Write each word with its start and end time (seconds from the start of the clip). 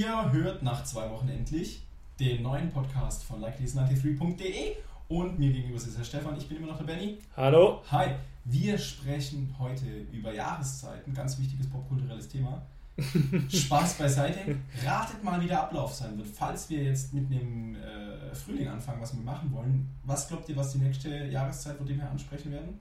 Ihr 0.00 0.32
hört 0.32 0.62
nach 0.62 0.82
zwei 0.84 1.10
Wochen 1.10 1.28
endlich 1.28 1.82
den 2.18 2.42
neuen 2.42 2.70
Podcast 2.70 3.22
von 3.22 3.44
likeleys93.de 3.44 4.76
und 5.08 5.38
mir 5.38 5.52
gegenüber 5.52 5.76
ist 5.76 5.98
der 5.98 6.04
Stefan, 6.04 6.38
ich 6.38 6.48
bin 6.48 6.56
immer 6.56 6.68
noch 6.68 6.78
der 6.78 6.84
Benny. 6.84 7.18
Hallo. 7.36 7.82
Hi, 7.90 8.14
wir 8.46 8.78
sprechen 8.78 9.54
heute 9.58 9.84
über 10.10 10.32
Jahreszeiten, 10.32 11.12
ganz 11.12 11.38
wichtiges 11.38 11.68
popkulturelles 11.68 12.30
Thema. 12.30 12.62
Spaß 13.50 13.98
beiseite. 13.98 14.56
Ratet 14.86 15.22
mal, 15.22 15.38
wie 15.42 15.48
der 15.48 15.64
Ablauf 15.64 15.92
sein 15.92 16.16
wird, 16.16 16.28
falls 16.28 16.70
wir 16.70 16.82
jetzt 16.82 17.12
mit 17.12 17.30
einem 17.30 17.74
äh, 17.74 18.34
Frühling 18.34 18.68
anfangen, 18.68 19.02
was 19.02 19.14
wir 19.14 19.22
machen 19.22 19.52
wollen. 19.52 19.86
Was 20.04 20.28
glaubt 20.28 20.48
ihr, 20.48 20.56
was 20.56 20.72
die 20.72 20.78
nächste 20.78 21.26
Jahreszeit 21.26 21.78
wird, 21.78 21.90
die 21.90 21.98
wir 21.98 22.10
ansprechen 22.10 22.50
werden? 22.52 22.80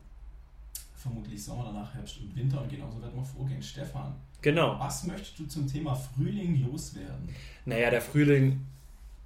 Vermutlich 0.96 1.44
Sommer, 1.44 1.66
danach 1.66 1.94
Herbst 1.94 2.22
und 2.22 2.34
Winter 2.34 2.62
und 2.62 2.70
genauso 2.70 3.02
werden 3.02 3.16
wir 3.16 3.26
vorgehen. 3.26 3.62
Stefan, 3.62 4.16
Genau. 4.42 4.80
was 4.80 5.04
möchtest 5.04 5.38
du 5.40 5.46
zum 5.46 5.68
Thema 5.68 5.96
Frühling 5.96 6.66
loswerden? 6.66 7.30
Naja, 7.66 7.90
der 7.90 8.02
Frühling 8.02 8.66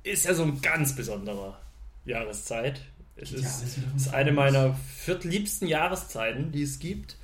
ist 0.03 0.25
ja 0.25 0.33
so 0.33 0.43
eine 0.43 0.53
ganz 0.53 0.95
besondere 0.95 1.55
Jahreszeit. 2.05 2.81
Es 3.15 3.31
ja 3.31 3.37
ist, 3.37 3.77
ist 3.95 4.13
eine 4.13 4.31
meiner 4.31 4.73
viertliebsten 4.73 5.67
Jahreszeiten, 5.67 6.51
die 6.51 6.63
es 6.63 6.79
gibt. 6.79 7.17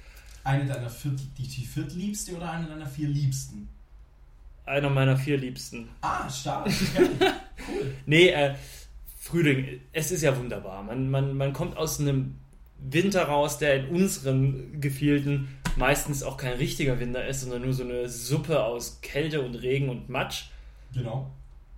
Eine 0.44 0.66
deiner 0.66 0.90
viert, 0.90 1.20
die, 1.38 1.48
die 1.48 1.66
viertliebste 1.66 2.36
oder 2.36 2.52
eine 2.52 2.68
deiner 2.68 2.86
vier 2.86 3.08
liebsten? 3.08 3.68
Einer 4.66 4.90
meiner 4.90 5.18
vier 5.18 5.38
liebsten. 5.38 5.90
Ah, 6.02 6.30
stark. 6.30 6.70
Cool. 7.68 7.94
Nee, 8.06 8.30
äh, 8.30 8.56
Frühling, 9.20 9.82
es 9.92 10.12
ist 10.12 10.24
ja 10.24 10.36
wunderbar. 10.36 10.82
Man, 10.82 11.12
man, 11.12 11.36
man 11.36 11.52
kommt 11.52 11.76
aus 11.76 12.00
einem 12.00 12.36
Winter 12.80 13.24
raus, 13.24 13.58
der 13.58 13.76
in 13.76 13.90
unseren 13.90 14.80
Gefilden 14.80 15.50
meistens 15.80 16.22
auch 16.22 16.38
kein 16.38 16.54
richtiger 16.54 17.00
Winter 17.00 17.26
ist, 17.26 17.42
sondern 17.42 17.64
nur 17.64 17.74
so 17.74 17.84
eine 17.84 18.08
Suppe 18.08 18.64
aus 18.64 19.02
Kälte 19.02 19.42
und 19.42 19.56
Regen 19.56 19.90
und 19.90 20.10
Matsch. 20.10 20.46
Genau. 20.94 21.32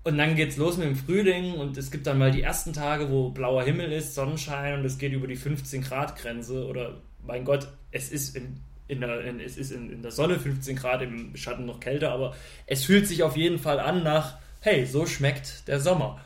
Und 0.03 0.17
dann 0.17 0.35
geht's 0.35 0.57
los 0.57 0.77
mit 0.77 0.87
dem 0.87 0.95
Frühling 0.95 1.53
und 1.53 1.77
es 1.77 1.91
gibt 1.91 2.07
dann 2.07 2.17
mal 2.17 2.31
die 2.31 2.41
ersten 2.41 2.73
Tage, 2.73 3.11
wo 3.11 3.29
blauer 3.29 3.63
Himmel 3.63 3.91
ist, 3.91 4.15
Sonnenschein 4.15 4.79
und 4.79 4.85
es 4.85 4.97
geht 4.97 5.13
über 5.13 5.27
die 5.27 5.35
15 5.35 5.83
Grad 5.83 6.17
Grenze 6.17 6.65
oder 6.65 6.97
mein 7.23 7.45
Gott, 7.45 7.67
es 7.91 8.11
ist 8.11 8.35
in, 8.35 8.59
in, 8.87 9.01
der, 9.01 9.23
in, 9.23 9.39
es 9.39 9.57
ist 9.57 9.71
in, 9.71 9.91
in 9.91 10.01
der 10.01 10.11
Sonne 10.11 10.39
15 10.39 10.75
Grad, 10.75 11.03
im 11.03 11.35
Schatten 11.37 11.67
noch 11.67 11.79
kälter, 11.79 12.11
aber 12.11 12.35
es 12.65 12.83
fühlt 12.83 13.07
sich 13.07 13.21
auf 13.21 13.37
jeden 13.37 13.59
Fall 13.59 13.79
an 13.79 14.03
nach, 14.03 14.39
hey, 14.61 14.87
so 14.87 15.05
schmeckt 15.05 15.67
der 15.67 15.79
Sommer. 15.79 16.19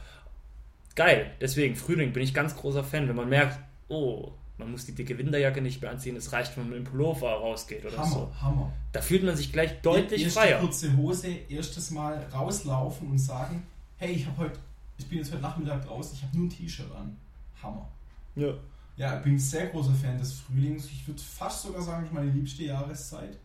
Geil, 0.96 1.32
deswegen 1.42 1.76
Frühling 1.76 2.14
bin 2.14 2.24
ich 2.24 2.34
ganz 2.34 2.56
großer 2.56 2.86
Fan, 2.86 3.10
wenn 3.10 3.16
man 3.18 3.28
merkt, 3.28 3.60
oh, 3.90 4.32
man 4.58 4.72
muss 4.72 4.86
die 4.86 4.94
dicke 4.94 5.18
Winterjacke 5.18 5.62
nicht 5.62 5.82
mehr 5.82 5.92
anziehen, 5.92 6.16
es 6.16 6.32
reicht, 6.32 6.56
wenn 6.56 6.70
man 6.70 6.78
mit 6.78 6.88
dem 6.88 6.92
Pullover 6.92 7.30
rausgeht 7.32 7.86
oder 7.86 7.98
Hammer, 7.98 8.10
so. 8.10 8.32
Hammer. 8.42 8.74
Da 8.92 9.02
fühlt 9.02 9.24
man 9.24 9.36
sich 9.36 9.52
gleich 9.52 9.82
deutlich 9.82 10.24
Erste 10.24 10.40
freier. 10.40 10.60
kurze 10.60 10.96
Hose, 10.96 11.28
erstes 11.50 11.92
Mal 11.92 12.26
rauslaufen 12.34 13.10
und 13.10 13.18
sagen, 13.18 13.64
hey, 13.98 14.14
ich 14.14 14.26
habe 14.26 14.38
heute, 14.38 14.60
ich 14.98 15.08
bin 15.08 15.18
jetzt 15.18 15.32
heute 15.32 15.42
Nachmittag 15.42 15.86
draußen, 15.86 16.16
ich 16.16 16.24
habe 16.24 16.38
nur 16.38 16.48
ein 16.48 16.50
T-Shirt 16.50 16.92
an. 16.96 17.18
Hammer. 17.62 17.90
Ja. 18.36 18.54
Ja, 18.98 19.18
ich 19.18 19.24
bin 19.24 19.34
ein 19.34 19.40
sehr 19.40 19.68
großer 19.68 19.94
Fan 19.94 20.18
des 20.18 20.34
Frühlings. 20.34 20.86
Ich 20.86 21.06
würde 21.06 21.22
fast 21.22 21.64
sogar 21.64 21.82
sagen, 21.82 22.08
meine 22.14 22.32
liebste 22.32 22.64
Jahreszeit. 22.64 23.38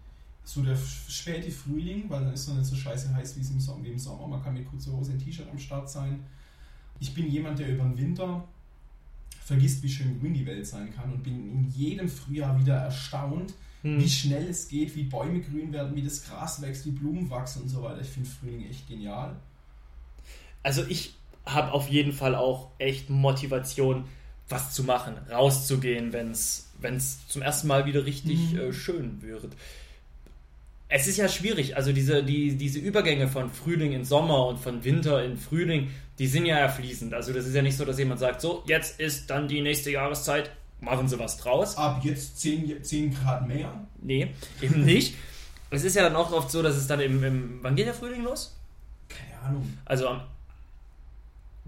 So 0.45 0.63
der 0.63 0.77
späte 0.77 1.51
Frühling, 1.51 2.05
weil 2.09 2.25
dann 2.25 2.33
ist 2.33 2.47
es 2.49 2.55
nicht 2.55 2.67
so 2.67 2.77
scheiße 2.77 3.13
heiß 3.15 3.37
wie 3.37 3.41
es 3.41 3.51
im 3.51 3.61
Sommer, 3.61 3.85
wie 3.85 3.89
im 3.89 3.99
Sommer. 3.99 4.29
Man 4.29 4.43
kann 4.43 4.55
mit 4.55 4.69
kurzer 4.69 4.93
Hose 4.93 5.13
ein 5.13 5.19
T-Shirt 5.19 5.49
am 5.51 5.59
Start 5.59 5.91
sein. 5.91 6.25
Ich 7.01 7.15
bin 7.15 7.29
jemand, 7.29 7.59
der 7.59 7.69
über 7.69 7.83
den 7.83 7.99
Winter 7.99 8.45
vergisst, 9.51 9.83
wie 9.83 9.89
schön 9.89 10.19
grün 10.21 10.35
die 10.35 10.47
Welt 10.47 10.67
sein 10.67 10.95
kann 10.95 11.13
und 11.13 11.23
bin 11.23 11.35
in 11.51 11.73
jedem 11.77 12.09
Frühjahr 12.09 12.59
wieder 12.59 12.77
erstaunt, 12.77 13.53
Hm. 13.83 13.99
wie 13.99 14.09
schnell 14.11 14.47
es 14.49 14.69
geht, 14.69 14.95
wie 14.95 15.05
Bäume 15.05 15.41
grün 15.41 15.73
werden, 15.73 15.97
wie 15.97 16.03
das 16.03 16.25
Gras 16.25 16.61
wächst, 16.61 16.85
wie 16.87 16.91
Blumen 16.91 17.31
wachsen 17.31 17.63
und 17.63 17.69
so 17.71 17.83
weiter. 17.83 18.01
Ich 18.03 18.09
finde 18.11 18.29
Frühling 18.29 18.69
echt 18.69 18.87
genial. 18.89 19.37
Also 20.63 20.85
ich 20.89 21.15
habe 21.47 21.73
auf 21.73 21.89
jeden 21.89 22.13
Fall 22.13 22.35
auch 22.35 22.69
echt 22.79 23.09
Motivation, 23.09 24.05
was 24.51 24.75
zu 24.75 24.85
machen, 24.85 25.15
rauszugehen, 25.31 26.13
wenn 26.13 26.31
es 26.33 26.69
zum 27.29 27.41
ersten 27.43 27.69
Mal 27.69 27.87
wieder 27.87 28.05
richtig 28.05 28.53
Mhm. 28.53 28.59
äh, 28.59 28.73
schön 28.75 29.23
wird. 29.23 29.55
Es 30.93 31.07
ist 31.07 31.19
ja 31.19 31.29
schwierig, 31.29 31.77
also 31.77 31.93
diese, 31.93 32.25
die, 32.25 32.57
diese 32.57 32.81
Übergänge 32.81 33.29
von 33.29 33.49
Frühling 33.49 33.93
in 33.93 34.05
Sommer 34.05 34.49
und 34.49 34.59
von 34.59 34.83
Winter 34.83 35.25
in 35.25 35.37
Frühling, 35.37 35.89
die 36.19 36.27
sind 36.27 36.47
ja 36.47 36.69
fließend. 36.69 37.15
Also 37.15 37.33
das 37.33 37.47
ist 37.47 37.55
ja 37.55 37.63
nicht 37.63 37.77
so, 37.77 37.85
dass 37.85 37.97
jemand 37.97 38.19
sagt, 38.19 38.41
so, 38.41 38.65
jetzt 38.67 38.99
ist 38.99 39.31
dann 39.31 39.47
die 39.47 39.61
nächste 39.61 39.93
Jahreszeit, 39.93 40.51
machen 40.81 41.09
Sie 41.09 41.17
was 41.19 41.37
draus. 41.37 41.77
Ab 41.77 42.01
jetzt 42.03 42.41
10, 42.41 42.83
10 42.83 43.15
Grad 43.15 43.47
mehr. 43.47 43.73
Nee, 44.03 44.33
eben 44.61 44.85
nicht. 44.85 45.15
Es 45.71 45.85
ist 45.85 45.95
ja 45.95 46.03
dann 46.03 46.17
auch 46.17 46.33
oft 46.33 46.51
so, 46.51 46.61
dass 46.61 46.77
es 46.77 46.89
dann 46.89 46.99
im, 46.99 47.23
im 47.23 47.59
wann 47.63 47.77
geht 47.77 47.87
der 47.87 47.95
Frühling 47.95 48.25
los? 48.25 48.57
Keine 49.09 49.41
Ahnung. 49.43 49.79
Also 49.85 50.09
am, 50.09 50.23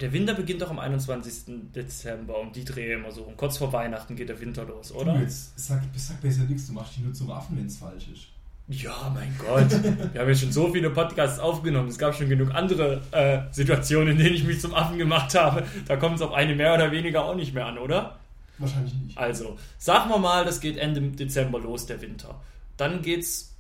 der 0.00 0.12
Winter 0.12 0.34
beginnt 0.34 0.62
doch 0.62 0.70
am 0.70 0.80
21. 0.80 1.72
Dezember, 1.72 2.40
um 2.40 2.52
die 2.52 2.64
Dreh 2.64 2.94
immer 2.94 3.12
so. 3.12 3.22
Und 3.22 3.36
kurz 3.36 3.58
vor 3.58 3.72
Weihnachten 3.72 4.16
geht 4.16 4.28
der 4.28 4.40
Winter 4.40 4.64
los, 4.64 4.90
oder? 4.90 5.14
Du 5.14 5.20
jetzt 5.20 5.56
sag, 5.56 5.80
sag 5.94 6.20
besser 6.20 6.42
nichts, 6.42 6.66
du 6.66 6.72
machst 6.72 6.96
dich 6.96 7.04
nur 7.04 7.14
zum 7.14 7.30
Affen, 7.30 7.56
wenn 7.56 7.66
es 7.66 7.76
falsch 7.76 8.08
ist. 8.12 8.26
Ja, 8.68 9.12
mein 9.14 9.34
Gott. 9.38 9.70
Wir 10.12 10.20
haben 10.20 10.28
ja 10.28 10.34
schon 10.34 10.52
so 10.52 10.72
viele 10.72 10.90
Podcasts 10.90 11.38
aufgenommen. 11.38 11.88
Es 11.88 11.98
gab 11.98 12.14
schon 12.14 12.28
genug 12.28 12.54
andere 12.54 13.02
äh, 13.10 13.40
Situationen, 13.52 14.12
in 14.12 14.18
denen 14.18 14.34
ich 14.34 14.44
mich 14.44 14.60
zum 14.60 14.72
Affen 14.74 14.98
gemacht 14.98 15.34
habe. 15.34 15.64
Da 15.86 15.96
kommt 15.96 16.16
es 16.16 16.22
auf 16.22 16.32
eine 16.32 16.54
mehr 16.54 16.74
oder 16.74 16.90
weniger 16.92 17.24
auch 17.24 17.34
nicht 17.34 17.54
mehr 17.54 17.66
an, 17.66 17.76
oder? 17.78 18.18
Wahrscheinlich 18.58 18.94
nicht. 18.94 19.18
Also, 19.18 19.58
sagen 19.78 20.08
wir 20.10 20.18
mal, 20.18 20.44
das 20.44 20.60
geht 20.60 20.76
Ende 20.78 21.00
Dezember 21.00 21.58
los, 21.58 21.86
der 21.86 22.00
Winter. 22.00 22.40
Dann 22.76 23.02
geht's, 23.02 23.54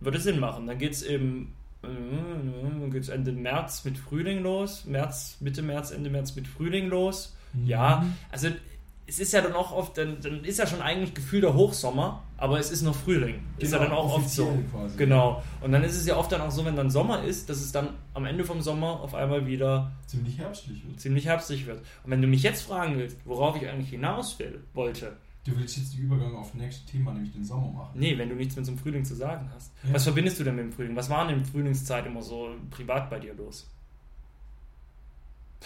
würde 0.00 0.20
Sinn 0.20 0.38
machen, 0.38 0.66
dann 0.66 0.78
geht's 0.78 1.02
im 1.02 1.48
äh, 1.82 1.88
dann 2.80 2.90
geht's 2.90 3.08
Ende 3.08 3.32
März 3.32 3.84
mit 3.84 3.98
Frühling 3.98 4.42
los, 4.42 4.84
März, 4.86 5.36
Mitte 5.40 5.62
März, 5.62 5.90
Ende 5.90 6.08
März 6.08 6.34
mit 6.36 6.46
Frühling 6.48 6.88
los. 6.88 7.34
Ja, 7.64 8.00
Mhm. 8.02 8.12
also 8.30 8.48
es 9.08 9.18
ist 9.20 9.32
ja 9.32 9.40
dann 9.40 9.52
auch 9.52 9.72
oft, 9.72 9.96
dann, 9.98 10.20
dann 10.20 10.42
ist 10.44 10.58
ja 10.58 10.66
schon 10.66 10.82
eigentlich 10.82 11.14
Gefühl 11.14 11.40
der 11.40 11.54
Hochsommer, 11.54 12.24
aber 12.36 12.58
es 12.58 12.70
ist 12.70 12.82
noch 12.82 12.94
Frühling. 12.94 13.40
ist 13.58 13.72
ja 13.72 13.78
Genau, 13.78 13.88
dann 13.90 13.98
auch 13.98 14.14
oft 14.16 14.28
so. 14.30 14.58
quasi. 14.72 14.96
Genau. 14.96 15.42
Und 15.60 15.72
dann 15.72 15.84
ist 15.84 15.96
es 15.96 16.06
ja 16.06 16.16
oft 16.16 16.32
dann 16.32 16.40
auch 16.40 16.50
so, 16.50 16.64
wenn 16.64 16.74
dann 16.76 16.90
Sommer 16.90 17.22
ist, 17.22 17.48
dass 17.48 17.58
es 17.60 17.70
dann 17.72 17.90
am 18.14 18.24
Ende 18.26 18.44
vom 18.44 18.60
Sommer 18.62 19.00
auf 19.00 19.14
einmal 19.14 19.46
wieder 19.46 19.92
Ziemlich 20.06 20.38
herbstlich 20.38 20.84
wird. 20.86 21.00
ziemlich 21.00 21.26
herbstlich 21.26 21.66
wird. 21.66 21.78
Und 22.04 22.10
wenn 22.10 22.20
du 22.20 22.26
mich 22.28 22.42
jetzt 22.42 22.62
fragen 22.62 22.98
willst, 22.98 23.16
worauf 23.24 23.56
ich 23.56 23.68
eigentlich 23.68 23.90
hinaus 23.90 24.38
will, 24.38 24.62
wollte, 24.74 25.16
Du 25.44 25.56
willst 25.56 25.76
jetzt 25.76 25.94
den 25.94 26.00
Übergang 26.00 26.34
auf 26.34 26.50
das 26.50 26.54
nächste 26.60 26.90
Thema, 26.90 27.12
nämlich 27.12 27.32
den 27.32 27.44
Sommer 27.44 27.68
machen. 27.70 27.92
Nee, 27.94 28.18
wenn 28.18 28.28
du 28.28 28.34
nichts 28.34 28.56
mehr 28.56 28.64
zum 28.64 28.76
Frühling 28.76 29.04
zu 29.04 29.14
sagen 29.14 29.48
hast. 29.54 29.70
Ja. 29.84 29.94
Was 29.94 30.02
verbindest 30.02 30.40
du 30.40 30.42
denn 30.44 30.56
mit 30.56 30.64
dem 30.64 30.72
Frühling? 30.72 30.96
Was 30.96 31.08
war 31.08 31.24
denn 31.24 31.36
in 31.36 31.44
der 31.44 31.52
Frühlingszeit 31.52 32.04
immer 32.04 32.20
so 32.20 32.50
privat 32.70 33.08
bei 33.08 33.20
dir 33.20 33.32
los? 33.34 33.68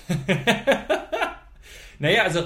naja, 1.99 2.25
also 2.25 2.45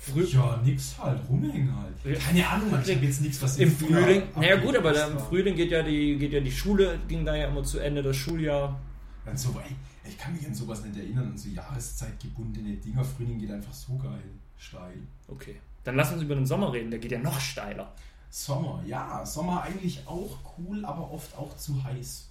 früh, 0.00 0.24
Ja, 0.24 0.60
nix 0.64 0.96
halt, 0.98 1.20
rumhängen 1.28 1.74
halt. 1.76 2.20
Keine 2.20 2.48
Ahnung, 2.48 2.70
man, 2.70 2.82
ich 2.82 2.94
habe 2.94 3.04
jetzt 3.04 3.20
nichts, 3.20 3.42
was 3.42 3.58
im 3.58 3.70
Frühling. 3.70 4.22
Naja 4.34 4.56
gut, 4.56 4.76
aber 4.76 5.06
im 5.06 5.18
Frühling 5.18 5.54
geht 5.54 5.70
ja 5.70 5.82
die 5.82 6.16
geht 6.16 6.32
ja 6.32 6.40
die 6.40 6.50
Schule, 6.50 6.98
ging 7.06 7.24
da 7.24 7.36
ja 7.36 7.48
immer 7.48 7.62
zu 7.62 7.78
Ende, 7.78 8.02
das 8.02 8.16
Schuljahr. 8.16 8.80
An 9.26 9.36
so, 9.36 9.50
ey, 9.50 9.76
ich 10.08 10.16
kann 10.16 10.32
mich 10.32 10.46
an 10.46 10.54
sowas 10.54 10.82
nicht 10.84 10.96
erinnern, 10.96 11.28
an 11.28 11.38
so 11.38 11.50
jahreszeitgebundene 11.50 12.76
Dinger. 12.76 13.04
Frühling 13.04 13.38
geht 13.38 13.50
einfach 13.50 13.74
so 13.74 13.96
geil, 13.96 14.22
steil. 14.58 14.98
Okay. 15.28 15.56
Dann 15.84 15.96
lass 15.96 16.12
uns 16.12 16.22
über 16.22 16.34
den 16.34 16.46
Sommer 16.46 16.72
reden, 16.72 16.90
der 16.90 16.98
geht 16.98 17.12
ja 17.12 17.18
noch 17.18 17.38
steiler. 17.38 17.92
Sommer, 18.30 18.82
ja, 18.86 19.24
Sommer 19.26 19.62
eigentlich 19.62 20.06
auch 20.06 20.38
cool, 20.56 20.84
aber 20.84 21.10
oft 21.10 21.36
auch 21.36 21.56
zu 21.56 21.82
heiß. 21.84 22.28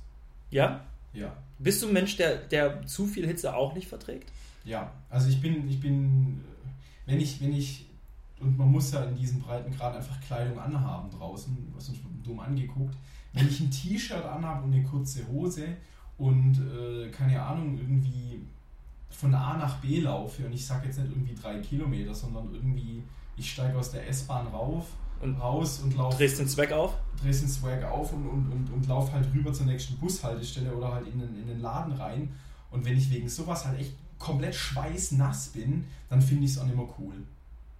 Ja? 0.49 0.81
Ja. 1.13 1.35
Bist 1.57 1.81
du 1.81 1.87
ein 1.87 1.93
Mensch, 1.93 2.17
der, 2.17 2.37
der 2.37 2.85
zu 2.85 3.05
viel 3.05 3.27
Hitze 3.27 3.55
auch 3.55 3.73
nicht 3.73 3.87
verträgt? 3.87 4.31
Ja, 4.63 4.91
also 5.09 5.29
ich 5.29 5.41
bin, 5.41 5.67
ich 5.69 5.79
bin, 5.79 6.43
wenn 7.09 7.19
ich, 7.19 7.41
wenn 7.41 7.53
ich, 7.53 7.87
und 8.39 8.57
man 8.57 8.71
muss 8.71 8.91
ja 8.91 9.03
in 9.03 9.15
diesem 9.15 9.41
breiten 9.41 9.75
Grad 9.75 9.95
einfach 9.95 10.21
Kleidung 10.21 10.59
anhaben 10.59 11.09
draußen, 11.09 11.57
was 11.75 11.89
uns 11.89 11.97
dumm 12.23 12.39
angeguckt, 12.39 12.95
wenn 13.33 13.47
ich 13.47 13.59
ein 13.59 13.71
T-Shirt 13.71 14.23
anhabe 14.23 14.65
und 14.65 14.73
eine 14.73 14.83
kurze 14.83 15.27
Hose 15.27 15.65
und 16.17 16.59
äh, 16.59 17.09
keine 17.09 17.41
Ahnung, 17.41 17.77
irgendwie 17.77 18.41
von 19.09 19.33
A 19.33 19.57
nach 19.57 19.77
B 19.77 20.01
laufe 20.01 20.45
und 20.45 20.53
ich 20.53 20.65
sage 20.65 20.85
jetzt 20.87 20.99
nicht 20.99 21.11
irgendwie 21.11 21.33
drei 21.33 21.59
Kilometer, 21.59 22.13
sondern 22.13 22.53
irgendwie, 22.53 23.03
ich 23.35 23.51
steige 23.51 23.77
aus 23.77 23.91
der 23.91 24.07
S-Bahn 24.07 24.47
rauf 24.47 24.85
Und 25.21 25.35
raus 25.37 25.79
und 25.83 25.97
laufe 25.97 26.17
drehst 26.17 26.39
den 26.39 26.47
Zweck 26.47 26.71
auf? 26.71 26.93
drehst 27.21 27.41
den 27.41 27.49
Swag 27.49 27.83
auf 27.83 28.13
und, 28.13 28.25
und, 28.27 28.51
und, 28.51 28.71
und 28.71 28.87
lauf 28.87 29.11
halt 29.11 29.27
rüber 29.33 29.51
zur 29.51 29.65
nächsten 29.65 29.97
Bushaltestelle 29.97 30.73
oder 30.73 30.93
halt 30.93 31.07
in 31.07 31.19
den, 31.19 31.35
in 31.41 31.47
den 31.47 31.59
Laden 31.59 31.93
rein. 31.93 32.29
Und 32.71 32.85
wenn 32.85 32.97
ich 32.97 33.09
wegen 33.09 33.27
sowas 33.27 33.65
halt 33.65 33.79
echt 33.79 33.93
komplett 34.19 34.53
schweißnass 34.55 35.49
bin, 35.49 35.85
dann 36.09 36.21
finde 36.21 36.45
ich 36.45 36.51
es 36.51 36.59
auch 36.59 36.65
nicht 36.65 36.75
mehr 36.75 36.87
cool. 36.99 37.15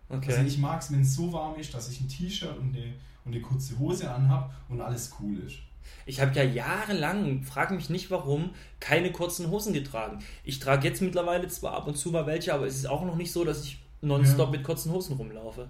Okay. 0.10 0.32
Also 0.34 0.48
ich 0.48 0.58
mag 0.58 0.82
es, 0.82 0.92
wenn 0.92 1.02
es 1.02 1.14
so 1.16 1.32
warm 1.32 1.60
ist, 1.60 1.74
dass 1.74 1.90
ich 1.92 2.02
ein 2.02 2.08
T-Shirt 2.08 2.58
und 2.58 2.76
eine, 2.76 2.94
und 3.26 3.34
eine 3.34 3.42
kurze 3.42 3.78
Hose 3.78 4.10
anhab 4.10 4.52
und 4.70 4.82
alles 4.82 5.14
cool 5.20 5.38
ist. 5.40 5.58
Ich 6.06 6.20
habe 6.22 6.34
ja 6.36 6.44
jahrelang, 6.44 7.44
frag 7.44 7.72
mich 7.72 7.90
nicht 7.90 8.10
warum, 8.10 8.52
keine 8.80 9.12
kurzen 9.12 9.50
Hosen 9.50 9.74
getragen. 9.74 10.20
Ich 10.44 10.60
trage 10.60 10.88
jetzt 10.88 11.02
mittlerweile 11.02 11.48
zwar 11.48 11.74
ab 11.74 11.88
und 11.88 11.98
zu 11.98 12.10
mal 12.12 12.26
welche, 12.26 12.54
aber 12.54 12.66
es 12.68 12.76
ist 12.76 12.88
auch 12.88 13.04
noch 13.06 13.16
nicht 13.16 13.32
so, 13.32 13.44
dass 13.46 13.64
ich 13.64 13.80
nonstop 14.02 14.48
Ja. 14.48 14.58
mit 14.58 14.64
kurzen 14.64 14.92
Hosen 14.92 15.18
rumlaufe. 15.18 15.68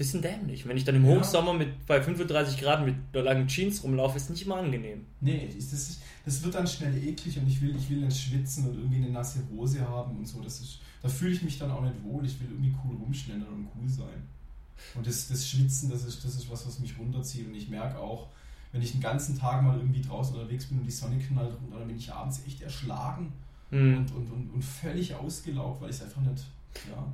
Bisschen 0.00 0.22
dämlich. 0.22 0.66
Wenn 0.66 0.76
ich 0.76 0.84
dann 0.84 0.96
im 0.96 1.04
Ja. 1.04 1.16
Hochsommer 1.18 1.52
mit 1.54 1.86
bei 1.86 2.00
35 2.02 2.58
Grad 2.60 2.84
mit 2.84 2.94
einer 3.12 3.22
langen 3.22 3.46
Jeans 3.48 3.82
rumlaufe, 3.84 4.16
ist 4.16 4.30
nicht 4.30 4.44
immer 4.46 4.56
angenehm. 4.56 5.04
Nee, 5.20 5.48
das, 5.54 5.98
das 6.24 6.42
wird 6.42 6.54
dann 6.54 6.66
schnell 6.66 6.96
eklig 7.06 7.38
und 7.38 7.46
ich 7.46 7.60
will, 7.60 7.76
ich 7.76 7.88
will 7.90 7.98
nicht 7.98 8.18
schwitzen 8.20 8.66
und 8.68 8.74
irgendwie 8.78 8.96
eine 8.96 9.10
nasse 9.10 9.40
Hose 9.54 9.86
haben 9.86 10.16
und 10.16 10.26
so. 10.26 10.40
Das 10.42 10.60
ist, 10.60 10.80
da 11.02 11.08
fühle 11.08 11.32
ich 11.32 11.42
mich 11.42 11.58
dann 11.58 11.70
auch 11.70 11.82
nicht 11.82 12.02
wohl. 12.02 12.24
Ich 12.24 12.40
will 12.40 12.48
irgendwie 12.50 12.74
cool 12.84 12.96
rumschlendern 12.96 13.48
und 13.48 13.68
cool 13.78 13.88
sein. 13.88 14.26
Und 14.94 15.06
das, 15.06 15.28
das 15.28 15.46
Schwitzen, 15.48 15.90
das 15.90 16.04
ist, 16.04 16.24
das 16.24 16.34
ist 16.34 16.50
was, 16.50 16.66
was 16.66 16.78
mich 16.78 16.98
runterzieht. 16.98 17.46
Und 17.46 17.54
ich 17.54 17.68
merke 17.68 17.98
auch, 17.98 18.28
wenn 18.72 18.80
ich 18.82 18.92
den 18.92 19.00
ganzen 19.00 19.38
Tag 19.38 19.62
mal 19.62 19.76
irgendwie 19.76 20.00
draußen 20.00 20.34
unterwegs 20.34 20.64
bin 20.66 20.78
und 20.78 20.86
die 20.86 20.90
Sonne 20.92 21.18
knallt 21.18 21.52
runter, 21.60 21.78
dann 21.78 21.88
bin 21.88 21.96
ich 21.98 22.12
abends 22.12 22.40
echt 22.46 22.62
erschlagen 22.62 23.32
Hm. 23.70 23.98
und, 23.98 24.10
und, 24.12 24.32
und, 24.32 24.50
und 24.54 24.64
völlig 24.64 25.14
ausgelaugt, 25.14 25.80
weil 25.80 25.90
ich 25.90 25.96
es 25.96 26.02
einfach 26.02 26.22
nicht. 26.22 26.44
Ja, 26.90 27.12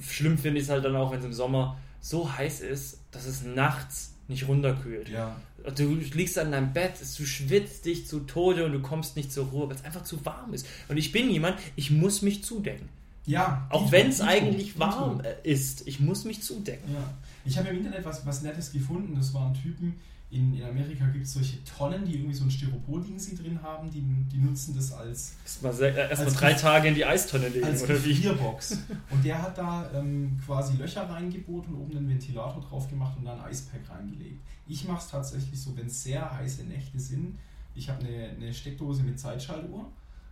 Schlimm 0.00 0.36
finde 0.36 0.58
ich 0.58 0.64
es 0.64 0.70
halt 0.70 0.84
dann 0.84 0.96
auch, 0.96 1.10
wenn 1.12 1.20
es 1.20 1.24
im 1.24 1.32
Sommer 1.32 1.76
so 2.00 2.32
heiß 2.36 2.60
ist, 2.60 2.98
dass 3.10 3.26
es 3.26 3.42
nachts 3.42 4.12
nicht 4.28 4.48
runterkühlt. 4.48 5.08
ja, 5.08 5.36
Du 5.76 5.94
liegst 5.94 6.38
an 6.38 6.52
deinem 6.52 6.72
Bett, 6.72 6.94
du 7.00 7.24
schwitzt 7.24 7.86
dich 7.86 8.06
zu 8.06 8.20
Tode 8.20 8.64
und 8.64 8.72
du 8.72 8.80
kommst 8.80 9.16
nicht 9.16 9.32
zur 9.32 9.46
Ruhe, 9.46 9.68
weil 9.68 9.76
es 9.76 9.84
einfach 9.84 10.04
zu 10.04 10.24
warm 10.24 10.54
ist. 10.54 10.66
Und 10.88 10.96
ich 10.96 11.12
bin 11.12 11.30
jemand, 11.30 11.58
ich 11.74 11.90
muss 11.90 12.22
mich 12.22 12.44
zudecken. 12.44 12.88
ja 13.24 13.66
Auch 13.70 13.90
wenn 13.90 14.08
es 14.08 14.20
eigentlich 14.20 14.78
warm 14.78 15.20
äh, 15.20 15.34
ist, 15.42 15.86
ich 15.86 15.98
muss 16.00 16.24
mich 16.24 16.42
zudecken. 16.42 16.92
Ja. 16.94 17.14
Ich 17.44 17.58
habe 17.58 17.68
im 17.68 17.78
Internet 17.78 18.04
was, 18.04 18.24
was 18.26 18.42
Nettes 18.42 18.72
gefunden. 18.72 19.14
Das 19.16 19.32
waren 19.34 19.54
Typen, 19.54 19.94
in, 20.28 20.54
in 20.54 20.64
Amerika 20.64 21.06
gibt 21.06 21.24
es 21.24 21.34
solche 21.34 21.62
Tonnen, 21.62 22.04
die 22.04 22.16
irgendwie 22.16 22.34
so 22.34 22.44
ein 22.44 22.50
Styropor-Ding 22.50 23.18
sie 23.18 23.36
drin 23.36 23.62
haben. 23.62 23.90
Die, 23.90 24.00
die 24.00 24.38
nutzen 24.38 24.74
das 24.74 24.92
als, 24.92 25.34
Erstmal 25.44 25.80
äh, 25.82 26.08
erst 26.10 26.22
Als 26.22 26.34
drei 26.34 26.52
Tage 26.54 26.88
in 26.88 26.94
die 26.94 27.04
Eistonne 27.04 27.48
legen, 27.48 27.64
als 27.64 27.84
oder 27.84 28.04
wie? 28.04 28.14
Gefrierbox. 28.14 28.78
Und 29.10 29.24
der 29.24 29.40
hat 29.40 29.56
da 29.56 29.88
ähm, 29.94 30.36
quasi 30.44 30.76
Löcher 30.76 31.08
reingebohrt 31.08 31.68
und 31.68 31.76
oben 31.76 31.96
einen 31.96 32.08
Ventilator 32.08 32.60
drauf 32.60 32.88
gemacht 32.90 33.16
und 33.16 33.24
dann 33.24 33.38
ein 33.38 33.46
Eispack 33.46 33.88
reingelegt. 33.88 34.40
Ich 34.66 34.86
mache 34.86 34.98
es 34.98 35.08
tatsächlich 35.08 35.60
so, 35.60 35.76
wenn 35.76 35.86
es 35.86 36.02
sehr 36.02 36.36
heiße 36.36 36.64
Nächte 36.64 36.98
sind. 36.98 37.38
Ich 37.74 37.88
habe 37.88 38.04
eine, 38.04 38.30
eine 38.30 38.52
Steckdose 38.52 39.02
mit 39.04 39.18
Zeitschaltuhr. 39.20 39.86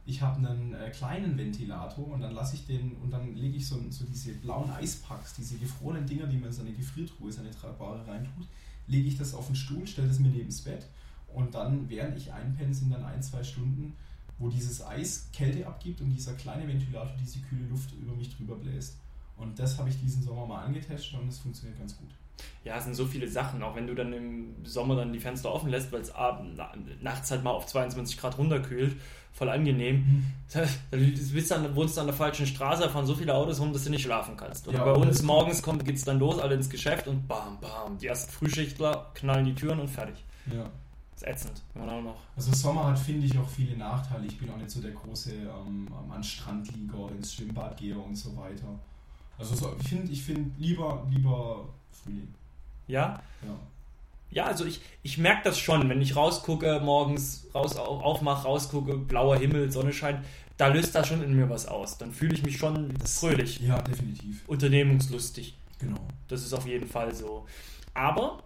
Ich 0.07 0.21
habe 0.21 0.37
einen 0.47 0.75
äh, 0.75 0.91
kleinen 0.91 1.39
Ventilator 1.39 2.09
und 2.09 2.21
dann 2.21 2.33
lasse 2.35 2.57
ich 2.57 2.67
den 2.67 2.97
und 2.97 3.11
dann 3.11 3.35
lege 3.37 3.57
ich 3.57 3.67
so, 3.67 3.81
so 3.91 4.05
diese 4.05 4.33
blauen 4.33 4.71
Eispacks, 4.71 5.35
diese 5.35 5.57
gefrorenen 5.57 6.07
Dinger, 6.07 6.27
die 6.27 6.37
man 6.37 6.49
in 6.49 6.53
seine 6.53 6.73
Gefriertruhe, 6.73 7.33
seine 7.33 7.51
tragbare 7.51 8.07
reintut, 8.07 8.47
lege 8.87 9.09
ich 9.09 9.19
das 9.19 9.35
auf 9.35 9.47
den 9.47 9.57
Stuhl, 9.57 9.87
stelle 9.87 10.09
das 10.09 10.19
mir 10.19 10.29
neben 10.29 10.49
das 10.49 10.63
Bett 10.63 10.87
und 11.35 11.55
dann, 11.55 11.89
während 11.89 12.17
ich 12.17 12.33
einpenne, 12.33 12.73
sind 12.73 12.93
dann 12.93 13.05
ein, 13.05 13.23
zwei 13.23 13.43
Stunden, 13.43 13.95
wo 14.39 14.49
dieses 14.49 14.83
Eis 14.83 15.29
Kälte 15.33 15.67
abgibt 15.67 16.01
und 16.01 16.11
dieser 16.11 16.35
kleine 16.35 16.67
Ventilator 16.67 17.15
diese 17.21 17.41
kühle 17.41 17.67
Luft 17.67 17.93
über 17.93 18.15
mich 18.15 18.35
drüber 18.37 18.57
bläst. 18.57 18.99
Und 19.37 19.59
das 19.59 19.79
habe 19.79 19.89
ich 19.89 20.01
diesen 20.01 20.23
Sommer 20.23 20.47
mal 20.47 20.65
angetestet 20.65 21.19
und 21.21 21.29
es 21.29 21.39
funktioniert 21.39 21.79
ganz 21.79 21.97
gut. 21.97 22.11
Ja, 22.65 22.77
es 22.79 22.85
sind 22.85 22.95
so 22.95 23.05
viele 23.07 23.29
Sachen, 23.29 23.63
auch 23.63 23.77
wenn 23.77 23.87
du 23.87 23.95
dann 23.95 24.13
im 24.13 24.65
Sommer 24.65 24.97
dann 24.97 25.13
die 25.13 25.21
Fenster 25.21 25.53
offen 25.53 25.69
lässt, 25.69 25.93
weil 25.93 26.01
es 26.01 26.13
nachts 27.01 27.31
halt 27.31 27.45
mal 27.45 27.51
auf 27.51 27.67
22 27.67 28.17
Grad 28.19 28.39
runterkühlt, 28.39 28.97
voll 29.33 29.49
angenehm. 29.51 30.25
Da 30.53 30.65
bist 30.91 31.51
dann, 31.51 31.75
wohnst 31.77 31.97
du 31.97 32.01
an 32.01 32.07
der 32.07 32.15
falschen 32.17 32.47
Straße, 32.47 32.83
da 32.85 32.89
fahren 32.89 33.07
so 33.07 33.15
viele 33.15 33.35
Autos 33.35 33.61
rum, 33.61 33.73
dass 33.73 33.85
du 33.85 33.91
nicht 33.91 34.03
schlafen 34.03 34.37
kannst. 34.37 34.67
Oder 34.69 34.79
Ja, 34.79 34.85
bei 34.85 34.93
und 34.93 35.09
uns 35.09 35.23
morgens 35.23 35.63
kommt, 35.63 35.85
geht's 35.85 36.05
dann 36.05 36.19
los, 36.19 36.39
alle 36.39 36.55
ins 36.55 36.71
Geschäft 36.71 37.07
und 37.09 37.27
bam, 37.29 37.59
bam, 37.61 37.99
die 37.99 38.07
ersten 38.07 38.33
Frühschichtler 38.33 39.11
knallen 39.15 39.45
die 39.45 39.55
Türen 39.55 39.81
und 39.81 39.89
fertig. 39.89 40.25
Ja. 40.51 40.71
Das 41.13 41.23
ist 41.23 41.29
ätzend. 41.29 41.63
Wenn 41.75 41.87
man 41.87 41.95
auch 41.97 42.03
noch. 42.03 42.17
Also 42.37 42.53
Sommer 42.53 42.87
hat, 42.89 42.99
finde 42.99 43.27
ich, 43.27 43.39
auch 43.39 43.49
viele 43.49 43.77
Nachteile. 43.77 44.27
Ich 44.27 44.37
bin 44.39 44.51
auch 44.51 44.57
nicht 44.57 44.71
so 44.71 44.81
der 44.81 44.91
große 44.91 45.33
ähm, 45.33 45.89
am- 45.97 46.11
an 46.11 46.25
Strand 46.25 46.73
liege 46.75 46.95
oder 46.97 47.15
ins 47.15 47.35
Schwimmbad 47.35 47.77
gehe 47.77 47.97
und 47.97 48.17
so 48.17 48.37
weiter. 48.37 48.67
Also 49.39 49.55
so, 49.55 49.77
ich 49.81 49.89
finde 49.89 50.11
ich 50.13 50.23
find 50.23 50.59
lieber, 50.59 51.07
lieber 51.11 51.69
Frühling. 52.03 52.35
Ja? 52.87 53.23
Ja. 53.43 53.59
Ja, 54.31 54.45
also 54.47 54.65
ich, 54.65 54.81
ich 55.05 55.17
merke 55.19 55.43
das 55.45 55.59
schon, 55.59 55.89
wenn 55.89 56.03
ich 56.03 56.17
rausgucke, 56.17 56.81
morgens 56.81 57.47
raus 57.55 57.77
au- 57.77 58.01
aufmache, 58.01 58.45
rausgucke, 58.49 58.97
blauer 58.97 59.37
Himmel, 59.37 59.71
Sonne 59.71 59.93
scheint, 59.93 60.25
da 60.57 60.67
löst 60.69 60.95
da 60.95 61.05
schon 61.05 61.23
in 61.23 61.35
mir 61.37 61.49
was 61.49 61.67
aus. 61.67 61.99
Dann 61.99 62.13
fühle 62.13 62.35
ich 62.35 62.43
mich 62.43 62.57
schon 62.57 62.97
fröhlich, 63.07 63.61
ja, 63.61 63.81
definitiv. 63.83 64.43
unternehmungslustig. 64.49 65.57
Genau. 65.79 66.01
Das 66.29 66.43
ist 66.43 66.53
auf 66.53 66.67
jeden 66.67 66.89
Fall 66.89 67.15
so. 67.15 67.47
Aber 67.93 68.43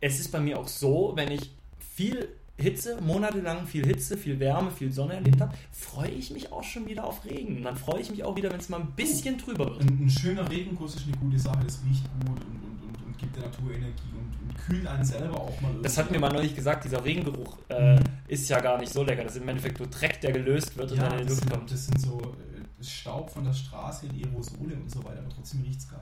es 0.00 0.18
ist 0.18 0.32
bei 0.32 0.40
mir 0.40 0.58
auch 0.58 0.68
so, 0.68 1.12
wenn 1.14 1.30
ich 1.30 1.50
viel 1.94 2.28
Hitze, 2.58 3.00
monatelang 3.00 3.66
viel 3.66 3.86
Hitze, 3.86 4.16
viel 4.16 4.38
Wärme, 4.40 4.70
viel 4.70 4.92
Sonne 4.92 5.14
erlebt 5.14 5.40
habe, 5.40 5.54
freue 5.72 6.10
ich 6.10 6.30
mich 6.32 6.50
auch 6.52 6.64
schon 6.64 6.86
wieder 6.86 7.04
auf 7.04 7.24
Regen. 7.24 7.58
Und 7.58 7.62
dann 7.62 7.76
freue 7.76 8.00
ich 8.00 8.10
mich 8.10 8.24
auch 8.24 8.34
wieder, 8.36 8.50
wenn 8.50 8.58
es 8.58 8.68
mal 8.68 8.80
ein 8.80 8.90
bisschen 8.96 9.38
trüber 9.38 9.66
wird. 9.70 9.80
Ein, 9.82 10.06
ein 10.06 10.10
schöner 10.10 10.50
Regenguss 10.50 10.96
ist 10.96 11.06
eine 11.06 11.16
gute 11.16 11.38
Sache, 11.38 11.60
das 11.64 11.80
riecht 11.88 12.04
gut 12.20 12.30
und, 12.30 12.38
und, 12.38 12.82
und, 12.88 13.06
und 13.06 13.18
gibt 13.18 13.36
der 13.36 13.44
Natur 13.44 13.70
Energie 13.70 13.92
und, 14.12 14.48
und 14.50 14.58
kühlt 14.58 14.86
einen 14.86 15.04
selber 15.04 15.40
auch 15.40 15.60
mal 15.60 15.70
Das 15.82 15.96
hat 15.96 16.10
mir 16.10 16.18
mal 16.18 16.32
neulich 16.32 16.54
gesagt, 16.54 16.84
dieser 16.84 17.04
Regengeruch 17.04 17.56
äh, 17.68 17.94
Mhm. 17.94 18.04
ist 18.26 18.48
ja 18.48 18.60
gar 18.60 18.78
nicht 18.78 18.92
so 18.92 19.02
lecker. 19.04 19.22
Das 19.22 19.36
ist 19.36 19.42
im 19.42 19.48
Endeffekt 19.48 19.78
nur 19.78 19.88
Dreck, 19.88 20.20
der 20.20 20.32
gelöst 20.32 20.76
wird 20.76 20.90
und 20.90 20.96
Ja, 20.98 21.08
dann 21.08 21.20
in 21.20 21.26
die 21.26 21.30
Luft 21.30 21.42
sind, 21.42 21.52
kommt. 21.52 21.70
das 21.70 21.86
sind 21.86 22.00
so 22.00 22.20
äh, 22.20 22.84
Staub 22.84 23.30
von 23.30 23.44
der 23.44 23.52
Straße, 23.52 24.08
die 24.08 24.24
Aerosole 24.24 24.74
und 24.74 24.90
so 24.90 24.98
weiter, 25.04 25.20
aber 25.20 25.28
trotzdem 25.34 25.62
riecht's 25.62 25.88
geil. 25.88 26.00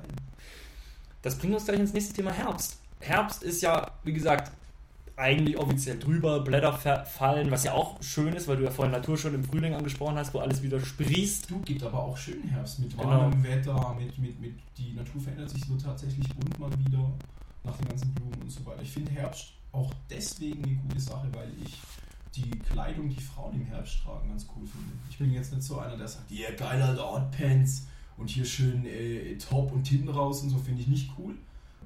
Das 1.23 1.37
bringt 1.37 1.55
uns 1.55 1.65
gleich 1.67 1.81
ins 1.81 1.93
nächste 1.93 2.15
Thema 2.15 2.31
Herbst. 2.33 2.79
Herbst 3.01 3.43
ist 3.43 3.61
ja, 3.63 3.91
wie 4.05 4.13
gesagt, 4.13 4.53
eigentlich 5.17 5.57
offiziell 5.59 5.99
drüber, 5.99 6.41
Blätter 6.41 6.73
fa- 6.75 7.05
fallen, 7.05 7.51
was 7.51 7.65
ja 7.65 7.73
auch 7.73 8.03
schön 8.03 8.35
ist, 8.35 8.49
weil 8.49 8.59
du 8.59 8.65
ja 8.65 8.71
vorhin 8.71 8.93
Natur 8.93 9.17
schon 9.17 9.35
im 9.35 9.43
Frühling 9.45 9.75
angesprochen 9.75 10.17
hast, 10.17 10.35
wo 10.35 10.41
alles 10.41 10.63
wieder 10.63 10.79
sprießt. 10.79 11.51
Du, 11.51 11.61
gibt 11.61 11.83
aber 11.83 12.03
auch 12.03 12.17
schönen 12.17 12.45
Herbst 12.49 12.79
mit 12.81 12.91
Genau. 12.97 13.09
warmem 13.09 13.43
Wetter, 13.43 13.97
mit, 13.99 14.19
mit, 14.19 14.39
mit 14.41 14.55
die 14.77 14.93
Natur 14.93 15.21
verändert 15.21 15.49
sich, 15.51 15.67
wird 15.69 15.83
tatsächlich 15.83 16.29
bunt 16.35 16.59
mal 16.59 16.71
wieder 16.87 17.11
nach 17.65 17.77
den 17.79 17.89
ganzen 17.89 18.13
Blumen 18.15 18.43
und 18.43 18.51
so 18.51 18.65
weiter. 18.67 18.83
Ich 18.83 18.91
finde 18.91 19.11
Herbst 19.13 19.53
auch 19.73 19.93
deswegen 20.11 20.63
eine 20.65 20.75
gute 20.77 21.01
Sache, 21.01 21.29
weil 21.33 21.49
ich 21.65 21.75
die 22.37 22.51
Kleidung, 22.51 23.09
die 23.09 23.21
Frauen 23.23 23.55
im 23.55 23.65
Herbst 23.67 23.99
tragen, 24.05 24.29
ganz 24.29 24.47
cool 24.55 24.67
finde. 24.67 24.93
Ich 25.11 25.17
bin 25.17 25.33
jetzt 25.33 25.51
nicht 25.53 25.63
so 25.63 25.79
einer, 25.79 25.97
der 25.97 26.07
sagt, 26.09 26.31
yeah, 26.31 26.51
geil, 26.51 26.83
Alter, 26.83 27.11
Hotpants 27.11 27.87
und 28.19 28.29
hier 28.29 28.45
schön 28.45 28.85
äh, 28.85 29.37
Top 29.39 29.73
und 29.73 29.85
Titten 29.85 30.11
raus 30.11 30.43
und 30.43 30.51
so, 30.51 30.59
finde 30.59 30.83
ich 30.83 30.89
nicht 30.89 31.11
cool. 31.19 31.35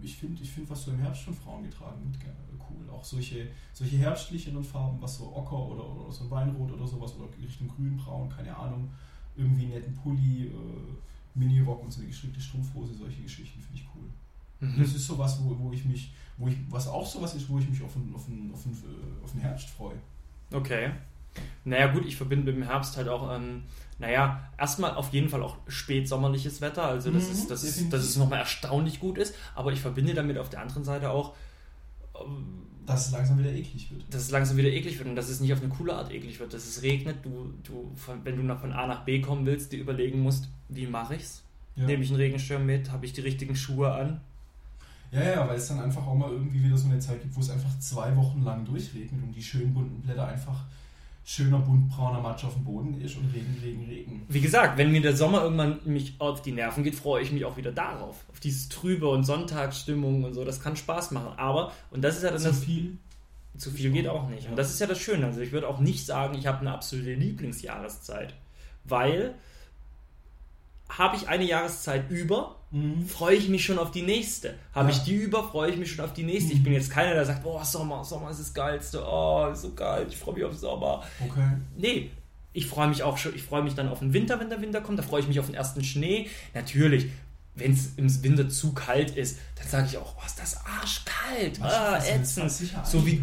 Ich 0.02 0.17
finde, 0.17 0.43
ich 0.43 0.50
find, 0.50 0.69
was 0.70 0.85
so 0.85 0.91
im 0.91 0.99
Herbst 0.99 1.23
von 1.23 1.35
Frauen 1.35 1.62
getragen 1.62 2.00
wird, 2.05 2.32
cool. 2.70 2.88
Auch 2.91 3.05
solche, 3.05 3.49
solche 3.73 3.99
herbstlicheren 3.99 4.62
Farben, 4.62 5.00
was 5.00 5.19
so 5.19 5.35
Ocker 5.35 5.58
oder, 5.58 5.85
oder 5.85 6.12
so 6.12 6.25
ein 6.25 6.31
Weinrot 6.31 6.73
oder 6.73 6.87
sowas 6.87 7.14
oder 7.17 7.29
Richtung 7.43 7.69
grün, 7.69 7.97
braun, 7.97 8.29
keine 8.29 8.56
Ahnung. 8.56 8.88
Irgendwie 9.37 9.64
einen 9.64 9.75
netten 9.75 9.94
Pulli, 9.94 10.47
äh, 10.47 11.38
Mini-Rock 11.38 11.85
und 11.85 11.93
so 11.93 12.00
eine 12.00 12.08
gestrickte 12.08 12.41
Strumpfhose, 12.41 12.94
solche 12.94 13.22
Geschichten 13.22 13.60
finde 13.60 13.81
ich 13.81 13.89
cool. 13.94 14.08
Mhm. 14.60 14.81
Das 14.81 14.94
ist 14.94 15.06
sowas, 15.06 15.41
wo, 15.43 15.56
wo 15.58 15.72
ich 15.72 15.84
mich, 15.84 16.13
wo 16.36 16.48
ich, 16.48 16.56
was 16.69 16.89
auch 16.89 17.06
sowas 17.06 17.34
ist, 17.34 17.48
wo 17.48 17.58
ich 17.58 17.69
mich 17.69 17.82
auf 17.82 17.93
den, 17.93 18.15
auf 18.15 18.27
den, 18.27 18.51
auf 18.53 18.63
den, 18.63 18.72
äh, 18.72 19.25
auf 19.25 19.32
den 19.32 19.41
Herbst 19.41 19.70
freue. 19.70 19.96
Okay. 20.53 20.91
Naja, 21.65 21.93
gut, 21.93 22.05
ich 22.06 22.17
verbinde 22.17 22.46
mit 22.46 22.56
dem 22.56 22.69
Herbst 22.69 22.96
halt 22.96 23.08
auch, 23.08 23.34
ähm, 23.34 23.63
naja, 24.01 24.49
erstmal 24.59 24.95
auf 24.95 25.13
jeden 25.13 25.29
Fall 25.29 25.43
auch 25.43 25.57
spätsommerliches 25.69 26.61
Wetter. 26.61 26.85
Also, 26.85 27.11
das 27.13 27.27
Mhm, 27.27 27.33
ist, 27.33 27.51
das 27.51 27.63
ist, 27.63 27.93
dass 27.93 28.03
es 28.03 28.17
nochmal 28.17 28.41
erstaunlich 28.41 28.99
gut 28.99 29.19
ist. 29.19 29.35
Aber 29.55 29.73
ich 29.73 29.81
verbinde 29.81 30.15
damit 30.15 30.39
auf 30.39 30.49
der 30.49 30.61
anderen 30.63 30.83
Seite 30.85 31.11
auch, 31.11 31.35
ähm, 32.21 32.63
Dass 32.87 33.07
es 33.07 33.13
langsam 33.13 33.39
wieder 33.39 33.53
eklig 33.53 33.91
wird. 33.91 34.03
dass 34.13 34.23
es 34.23 34.31
langsam 34.31 34.57
wieder 34.57 34.71
eklig 34.71 34.99
wird 34.99 35.09
und 35.09 35.15
dass 35.17 35.29
es 35.29 35.41
nicht 35.41 35.53
auf 35.53 35.61
eine 35.61 35.69
coole 35.69 35.95
Art 35.95 36.11
eklig 36.13 36.41
wird, 36.41 36.53
dass 36.55 36.67
es 36.67 36.83
regnet, 36.83 37.25
du, 37.25 37.53
du 37.63 37.93
wenn 38.25 38.37
du 38.49 38.57
von 38.57 38.73
A 38.73 38.87
nach 38.87 39.05
B 39.05 39.21
kommen 39.21 39.47
willst, 39.47 39.71
dir 39.73 39.79
überlegen 39.79 40.21
musst, 40.21 40.49
wie 40.69 40.87
mache 40.87 41.15
ich's? 41.15 41.43
Ja. 41.77 41.87
Nehme 41.87 42.03
ich 42.03 42.09
einen 42.11 42.17
Regenschirm 42.17 42.67
mit? 42.67 42.91
Habe 42.91 43.07
ich 43.07 43.13
die 43.13 43.21
richtigen 43.21 43.55
Schuhe 43.55 43.93
an? 43.93 44.21
Ja, 45.13 45.23
ja, 45.23 45.49
weil 45.49 45.57
es 45.57 45.69
dann 45.69 45.81
einfach 45.81 46.07
auch 46.07 46.15
mal 46.15 46.31
irgendwie 46.31 46.63
wieder 46.65 46.77
so 46.77 46.89
eine 46.89 46.99
Zeit 47.01 47.21
gibt, 47.23 47.35
wo 47.37 47.41
es 47.41 47.51
einfach 47.51 47.79
zwei 47.81 48.15
Wochen 48.17 48.43
lang 48.43 48.65
durchregnet 48.65 49.23
und 49.23 49.33
die 49.33 49.43
schönen 49.43 49.75
bunten 49.75 50.01
Blätter 50.03 50.27
einfach 50.27 50.65
schöner 51.24 51.58
buntbrauner 51.58 52.20
Matsch 52.20 52.44
auf 52.44 52.55
dem 52.55 52.65
Boden 52.65 53.00
ist 53.00 53.17
und 53.17 53.32
Regen, 53.32 53.56
Regen, 53.62 53.84
Regen. 53.89 54.27
Wie 54.29 54.41
gesagt, 54.41 54.79
wenn 54.79 54.91
mir 54.91 55.00
der 55.00 55.17
Sommer 55.17 55.43
irgendwann 55.43 55.81
mich 55.84 56.15
auf 56.19 56.43
die 56.43 56.53
Nerven 56.53 56.82
geht, 56.82 56.94
freue 56.94 57.22
ich 57.22 57.31
mich 57.31 57.44
auch 57.44 57.56
wieder 57.56 57.72
darauf. 57.72 58.24
Auf 58.31 58.41
dieses 58.41 58.69
Trübe 58.69 59.08
und 59.08 59.24
Sonntagsstimmung 59.24 60.24
und 60.24 60.34
so. 60.34 60.44
Das 60.44 60.60
kann 60.62 60.77
Spaß 60.77 61.12
machen. 61.12 61.32
Aber, 61.36 61.72
und 61.91 62.03
das 62.03 62.17
ist 62.17 62.24
ja 62.24 62.31
dann 62.31 62.41
Zu 62.41 62.48
das. 62.48 62.65
viel. 62.65 62.98
Zu 63.56 63.70
viel 63.70 63.91
geht 63.91 64.08
auch 64.08 64.29
nicht. 64.29 64.48
Und 64.48 64.56
das 64.56 64.70
ist 64.70 64.81
ja 64.81 64.86
das 64.86 64.98
Schöne. 64.98 65.27
Also 65.27 65.41
ich 65.41 65.53
würde 65.53 65.69
auch 65.69 65.81
nicht 65.81 66.06
sagen, 66.06 66.36
ich 66.39 66.46
habe 66.46 66.60
eine 66.60 66.72
absolute 66.72 67.15
Lieblingsjahreszeit. 67.15 68.34
Weil 68.84 69.34
habe 70.99 71.17
ich 71.17 71.29
eine 71.29 71.44
Jahreszeit 71.44 72.11
über, 72.11 72.56
Mhm. 72.73 73.05
freue 73.09 73.35
ich 73.35 73.49
mich 73.49 73.65
schon 73.65 73.79
auf 73.81 73.91
die 73.91 74.03
nächste. 74.03 74.55
Habe 74.73 74.91
Ja. 74.91 74.97
ich 74.97 75.03
die 75.03 75.15
über, 75.15 75.43
freue 75.49 75.70
ich 75.73 75.77
mich 75.77 75.91
schon 75.93 76.05
auf 76.05 76.13
die 76.13 76.23
nächste. 76.23 76.53
Ich 76.53 76.63
bin 76.63 76.73
jetzt 76.73 76.89
keiner, 76.91 77.15
der 77.15 77.25
sagt, 77.27 77.44
oh, 77.44 77.61
Sommer, 77.65 78.05
Sommer 78.05 78.31
ist 78.31 78.39
das 78.41 78.55
Geilste, 78.55 79.03
oh, 79.05 79.49
ist 79.53 79.63
so 79.63 79.73
geil, 79.75 80.06
ich 80.09 80.17
freue 80.17 80.35
mich 80.37 80.44
auf 80.44 80.56
Sommer. 80.56 81.03
Okay. 81.25 81.49
Nee, 81.77 82.11
ich 82.53 82.67
freue 82.67 82.87
mich 82.89 83.03
auch 83.03 83.19
schon, 83.19 83.35
ich 83.35 83.43
freue 83.43 83.63
mich 83.63 83.75
dann 83.75 83.89
auf 83.89 83.99
den 83.99 84.13
Winter, 84.13 84.39
wenn 84.39 84.51
der 84.51 84.61
Winter 84.61 84.81
kommt, 84.82 84.99
da 84.99 85.03
freue 85.03 85.20
ich 85.20 85.27
mich 85.29 85.41
auf 85.41 85.47
den 85.47 85.55
ersten 85.56 85.82
Schnee. 85.82 86.29
Natürlich, 86.55 87.06
wenn 87.56 87.73
es 87.73 87.94
im 87.97 88.23
Winter 88.23 88.49
zu 88.49 88.73
kalt 88.73 89.17
ist, 89.17 89.39
dann 89.56 89.67
sage 89.67 89.87
ich 89.91 89.99
auch, 89.99 90.15
oh, 90.17 90.25
ist 90.27 90.39
das 90.39 90.56
arschkalt, 90.65 91.61
ah, 91.63 91.94
Was- 91.97 92.09
ätzend. 92.09 92.53
So 92.85 93.05
wie, 93.05 93.23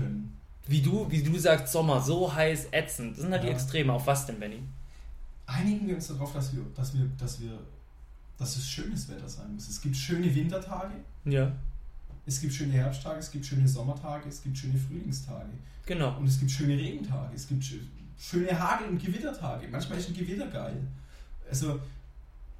wie, 0.67 0.81
du, 0.81 1.09
wie 1.09 1.23
du 1.23 1.37
sagst, 1.39 1.71
Sommer, 1.71 2.01
so 2.01 2.33
heiß, 2.33 2.67
ätzend. 2.71 3.13
Das 3.15 3.21
sind 3.21 3.31
halt 3.31 3.43
die 3.43 3.47
Ja. 3.47 3.53
Extreme. 3.53 3.93
Auf 3.93 4.05
was 4.07 4.25
denn, 4.25 4.39
Benny? 4.39 4.59
Einigen 5.47 5.87
wir 5.87 5.95
uns 5.95 6.07
darauf, 6.07 6.33
dass 6.33 6.53
wir, 6.53 6.61
dass 6.75 6.93
wir, 6.93 7.09
dass 7.17 7.41
wir 7.41 7.57
dass 8.37 8.55
es 8.55 8.69
schönes 8.69 9.09
Wetter 9.09 9.27
sein 9.27 9.51
muss. 9.55 9.67
Es 9.67 9.81
gibt 9.81 9.95
schöne 9.97 10.33
Wintertage, 10.35 10.93
Ja, 11.25 11.51
es 12.27 12.39
gibt 12.39 12.53
schöne 12.53 12.73
Herbsttage, 12.73 13.17
es 13.19 13.31
gibt 13.31 13.45
schöne 13.47 13.67
Sommertage, 13.67 14.29
es 14.29 14.43
gibt 14.43 14.55
schöne 14.57 14.77
Frühlingstage. 14.77 15.49
genau. 15.87 16.15
Und 16.17 16.27
es 16.27 16.37
gibt 16.39 16.51
schöne 16.51 16.77
Regentage, 16.77 17.33
es 17.33 17.47
gibt 17.47 17.63
schö- 17.63 17.79
schöne 18.19 18.59
Hagel- 18.59 18.89
und 18.89 19.03
Gewittertage. 19.03 19.67
Manchmal 19.71 19.97
ist 19.97 20.09
ein 20.09 20.13
Gewitter 20.15 20.45
geil. 20.47 20.77
Also, 21.49 21.79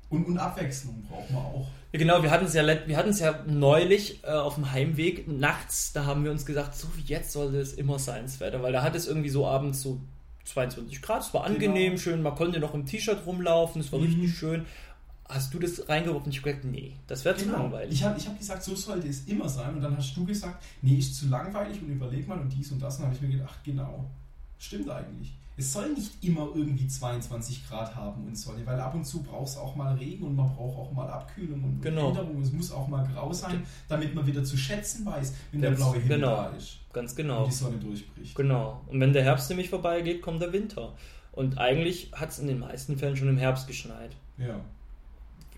und, 0.10 0.26
und 0.26 0.38
Abwechslung 0.40 1.04
braucht 1.04 1.30
man 1.30 1.44
auch. 1.46 1.68
Ja, 1.92 2.00
genau, 2.00 2.24
wir 2.24 2.32
hatten 2.32 2.46
es 2.46 2.54
ja, 2.56 2.66
wir 2.66 2.98
hatten 2.98 3.10
es 3.10 3.20
ja 3.20 3.44
neulich 3.46 4.24
äh, 4.24 4.28
auf 4.32 4.56
dem 4.56 4.72
Heimweg 4.72 5.28
nachts, 5.28 5.92
da 5.94 6.06
haben 6.06 6.24
wir 6.24 6.32
uns 6.32 6.46
gesagt, 6.46 6.76
so 6.76 6.88
wie 6.96 7.02
jetzt 7.02 7.34
sollte 7.34 7.60
es 7.60 7.74
immer 7.74 8.00
sein, 8.00 8.24
das 8.24 8.40
Wetter, 8.40 8.64
weil 8.64 8.72
da 8.74 8.82
hat 8.82 8.96
es 8.96 9.06
irgendwie 9.06 9.30
so 9.30 9.46
abends 9.46 9.82
so 9.82 10.00
22 10.48 11.02
Grad, 11.02 11.22
es 11.22 11.34
war 11.34 11.44
angenehm, 11.46 11.92
Genau. 11.92 11.98
schön, 11.98 12.22
man 12.22 12.36
konnte 12.36 12.60
noch 12.60 12.74
im 12.74 12.86
T-Shirt 12.86 13.26
rumlaufen, 13.26 13.82
es 13.82 13.92
war 13.92 14.00
Mhm. 14.00 14.06
richtig 14.06 14.38
schön. 14.38 14.66
Hast 15.30 15.54
du 15.54 15.60
das 15.60 15.90
reingeworfen? 15.90 16.32
Ich 16.32 16.38
habe 16.40 16.52
gesagt, 16.52 16.66
nee, 16.66 16.94
das 17.06 17.26
wäre 17.26 17.36
zu 17.36 17.50
langweilig. 17.52 17.94
Ich 17.94 18.04
habe 18.04 18.18
ich 18.18 18.26
hab 18.28 18.38
gesagt, 18.38 18.64
so 18.64 18.74
sollte 18.76 19.10
es 19.10 19.26
immer 19.28 19.50
sein. 19.50 19.76
Und 19.76 19.82
dann 19.82 19.98
hast 19.98 20.16
du 20.16 20.24
gesagt, 20.26 20.64
nee, 20.82 20.96
ist 21.00 21.16
zu 21.16 21.28
langweilig 21.28 21.82
und 21.82 21.90
überleg 21.90 22.26
mal 22.28 22.40
und 22.40 22.50
dies 22.50 22.72
und 22.72 22.82
das. 22.82 22.96
Und 22.96 23.02
dann 23.02 23.08
habe 23.14 23.16
ich 23.18 23.30
mir 23.30 23.38
gedacht, 23.38 23.60
genau, 23.66 24.06
stimmt 24.58 24.90
eigentlich. 24.90 25.34
Es 25.60 25.74
soll 25.74 25.90
nicht 25.94 26.24
immer 26.24 26.50
irgendwie 26.54 26.88
22 26.88 27.68
Grad 27.68 27.96
haben 27.96 28.28
und 28.28 28.36
Sonne, 28.38 28.64
weil 28.66 28.80
ab 28.80 28.94
und 28.94 29.04
zu 29.04 29.24
braucht 29.24 29.48
es 29.48 29.58
auch 29.58 29.76
mal 29.76 29.96
Regen 29.96 30.24
und 30.24 30.36
man 30.36 30.48
braucht 30.56 30.78
auch 30.78 30.92
mal 30.92 31.10
Abkühlung 31.10 31.64
und 31.64 31.82
Genau. 31.82 32.10
Änderung. 32.10 32.40
Es 32.44 32.52
muss 32.52 32.72
auch 32.72 32.88
mal 32.88 33.08
grau 33.12 33.34
sein, 33.34 33.66
damit 33.88 34.14
man 34.14 34.28
wieder 34.28 34.44
zu 34.44 34.56
schätzen 34.56 35.04
weiß, 35.04 35.34
wenn 35.52 35.62
der 35.62 35.72
Ganz 35.72 35.82
blaue 35.82 35.96
Himmel 35.96 36.18
genau. 36.20 36.36
da 36.36 36.48
ist 36.50 36.78
Ganz 36.94 37.12
und 37.12 37.18
genau. 37.18 37.46
die 37.46 37.52
Sonne 37.52 37.78
durchbricht. 37.78 38.36
Genau. 38.36 38.82
Und 38.86 39.00
wenn 39.00 39.14
der 39.14 39.24
Herbst 39.24 39.50
nämlich 39.50 39.70
vorbeigeht, 39.70 40.22
kommt 40.22 40.44
der 40.44 40.54
Winter. 40.54 40.94
Und 41.32 41.58
eigentlich 41.58 42.12
hat 42.14 42.30
es 42.30 42.40
in 42.40 42.48
den 42.48 42.60
meisten 42.60 42.98
Fällen 42.98 43.16
schon 43.18 43.28
im 43.28 43.38
Herbst 43.38 43.68
geschneit. 43.68 44.16
Ja. 44.38 44.60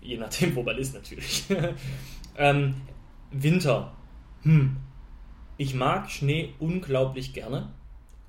Je 0.00 0.16
nachdem, 0.16 0.54
wo 0.54 0.62
man 0.62 0.78
ist 0.78 0.94
natürlich. 0.94 1.44
ähm, 2.36 2.74
Winter. 3.30 3.92
Hm. 4.42 4.76
Ich 5.58 5.74
mag 5.74 6.10
Schnee 6.10 6.54
unglaublich 6.58 7.34
gerne. 7.34 7.68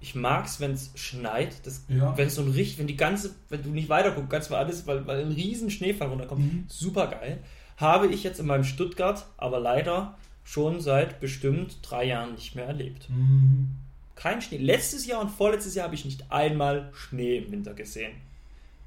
Ich 0.02 0.16
mag 0.16 0.46
es, 0.46 0.60
wenn 0.60 0.72
es 0.72 0.92
schneit. 0.96 1.56
Ja. 1.88 2.18
Wenn 2.18 2.28
es 2.28 2.36
so 2.36 2.42
ein 2.42 2.52
richtig, 2.52 2.80
wenn 2.80 2.88
die 2.88 2.98
ganze, 2.98 3.36
wenn 3.50 3.62
du 3.62 3.70
nicht 3.70 3.88
weiter 3.88 4.12
guckst, 4.12 4.30
ganz 4.30 4.50
mal 4.50 4.58
alles, 4.58 4.88
weil, 4.88 5.06
weil 5.06 5.22
ein 5.24 5.32
riesen 5.32 5.70
Schneefall 5.70 6.10
runterkommt. 6.10 6.42
Mhm. 6.42 6.66
Super 6.68 7.08
geil. 7.08 7.40
Habe 7.78 8.08
ich 8.08 8.24
jetzt 8.24 8.40
in 8.40 8.48
meinem 8.48 8.64
Stuttgart, 8.64 9.26
aber 9.38 9.60
leider 9.60 10.18
schon 10.44 10.82
seit 10.82 11.20
bestimmt 11.20 11.78
drei 11.84 12.06
Jahren 12.06 12.34
nicht 12.34 12.56
mehr 12.56 12.66
erlebt. 12.66 13.10
Mhm. 13.10 13.70
Kein 14.16 14.42
Schnee. 14.42 14.58
Letztes 14.58 15.06
Jahr 15.06 15.22
und 15.22 15.30
vorletztes 15.30 15.76
Jahr 15.76 15.86
habe 15.86 15.96
ich 15.96 16.06
nicht 16.06 16.32
einmal 16.32 16.92
Schnee 16.94 17.38
im 17.38 17.52
Winter 17.52 17.74
gesehen. 17.74 18.14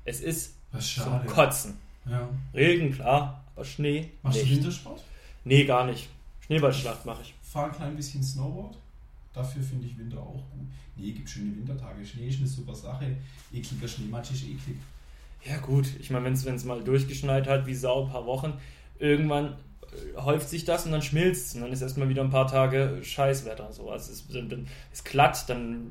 Es 0.05 0.21
ist 0.21 0.55
zum. 0.79 1.27
Kotzen. 1.27 1.79
Ja. 2.09 2.29
Regen, 2.53 2.93
klar, 2.93 3.43
aber 3.55 3.65
Schnee 3.65 4.11
Machst 4.23 4.39
du 4.39 4.43
nicht. 4.43 4.57
Wintersport? 4.57 5.03
Nee, 5.45 5.65
gar 5.65 5.87
nicht. 5.87 6.09
Schneeballschlacht 6.41 7.07
mache 7.07 7.23
ich. 7.23 7.35
Fahr 7.43 7.67
ein 7.67 7.73
klein 7.73 7.97
bisschen 7.97 8.23
Snowboard. 8.23 8.77
Dafür 9.35 9.63
finde 9.63 9.87
ich 9.89 9.99
Winter 9.99 10.21
auch 10.21 10.49
gut. 10.51 10.69
Nee, 10.97 11.11
gibt 11.11 11.29
schöne 11.29 11.57
Wintertage. 11.57 12.07
Schnee 12.07 12.29
ist 12.29 12.39
eine 12.39 12.47
super 12.47 12.75
Sache. 12.75 13.17
Ekliger 13.53 13.89
Schneematsch 13.89 14.31
ist 14.31 14.45
eklig. 14.45 14.77
Ja 15.45 15.59
gut, 15.59 15.87
ich 15.99 16.11
meine, 16.11 16.25
wenn 16.25 16.55
es 16.55 16.65
mal 16.65 16.83
durchgeschneit 16.83 17.47
hat, 17.49 17.67
wie 17.67 17.75
Sau, 17.75 18.05
ein 18.05 18.11
paar 18.11 18.25
Wochen, 18.27 18.55
irgendwann 18.99 19.57
äh, 19.83 20.17
häuft 20.21 20.49
sich 20.49 20.65
das 20.65 20.87
und 20.87 20.93
dann 20.93 21.03
schmilzt 21.03 21.49
es 21.49 21.55
und 21.57 21.63
dann 21.63 21.73
ist 21.73 21.83
erstmal 21.83 22.09
wieder 22.09 22.23
ein 22.23 22.31
paar 22.31 22.47
Tage 22.47 23.01
Scheißwetter. 23.03 23.73
So. 23.73 23.91
Also 23.91 24.13
es 24.13 24.21
ist, 24.21 24.35
dann 24.35 24.69
ist 24.93 25.05
glatt, 25.05 25.45
dann, 25.49 25.91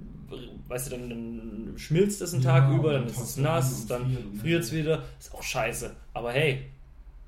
weißt 0.69 0.87
du, 0.87 0.91
dann, 0.91 1.09
dann 1.09 1.73
schmilzt 1.75 2.21
es 2.21 2.33
einen 2.33 2.43
Ja, 2.43 2.61
Tag 2.61 2.73
über, 2.73 2.93
dann 2.93 3.07
ist 3.07 3.19
es 3.19 3.37
nass, 3.37 3.85
dann 3.85 4.17
friert 4.39 4.63
es 4.63 4.71
wieder. 4.71 5.03
Ist 5.19 5.35
auch 5.35 5.43
scheiße. 5.43 5.91
Aber 6.13 6.31
hey, 6.31 6.63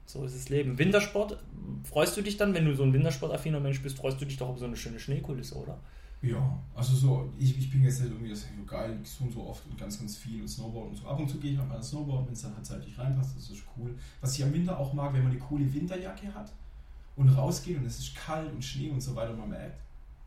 so 0.05 0.23
ist 0.23 0.35
das 0.35 0.49
Leben. 0.49 0.79
Wintersport, 0.79 1.37
freust 1.83 2.15
du 2.15 2.21
dich 2.21 2.37
dann, 2.37 2.53
wenn 2.53 2.65
du 2.65 2.73
so 2.73 2.83
ein 2.83 2.93
Wintersportaffiner 2.93 3.59
Mensch 3.59 3.81
bist, 3.81 3.97
freust 3.97 4.21
du 4.21 4.25
dich 4.25 4.37
doch 4.37 4.47
auf 4.49 4.59
so 4.59 4.65
eine 4.65 4.77
schöne 4.77 4.99
Schneekulisse, 4.99 5.55
oder? 5.55 5.77
Ja, 6.21 6.57
also 6.75 6.95
so, 6.95 7.29
ich, 7.37 7.57
ich 7.57 7.69
bin 7.69 7.83
jetzt 7.83 8.01
nicht 8.01 8.09
irgendwie 8.11 8.29
das 8.31 8.39
ist 8.39 8.47
so 8.57 8.63
geil, 8.65 8.97
ich 9.03 9.09
zoome 9.11 9.31
so 9.31 9.45
oft 9.47 9.63
und 9.69 9.77
ganz, 9.79 9.99
ganz 9.99 10.17
viel 10.17 10.41
und 10.41 10.47
Snowboard 10.47 10.89
und 10.89 10.95
so. 10.95 11.07
Ab 11.07 11.19
und 11.19 11.29
zu 11.29 11.37
gehe 11.37 11.51
ich 11.51 11.57
noch 11.57 11.67
mal 11.67 11.81
Snowboard, 11.81 12.25
wenn 12.27 12.33
es 12.33 12.41
dann 12.41 12.55
halt 12.55 12.65
zeitlich 12.65 12.97
reinpasst, 12.97 13.35
das 13.37 13.49
ist 13.49 13.63
cool. 13.77 13.93
Was 14.21 14.35
ich 14.37 14.43
am 14.43 14.51
Winter 14.53 14.77
auch 14.79 14.93
mag, 14.93 15.13
wenn 15.13 15.21
man 15.23 15.31
eine 15.31 15.39
coole 15.39 15.71
Winterjacke 15.71 16.33
hat 16.33 16.51
und 17.15 17.29
rausgeht 17.29 17.77
und 17.77 17.85
es 17.85 17.99
ist 17.99 18.15
kalt 18.15 18.51
und 18.51 18.63
Schnee 18.63 18.89
und 18.89 19.01
so 19.01 19.15
weiter 19.15 19.31
und 19.31 19.39
man 19.39 19.49
merkt, 19.49 19.79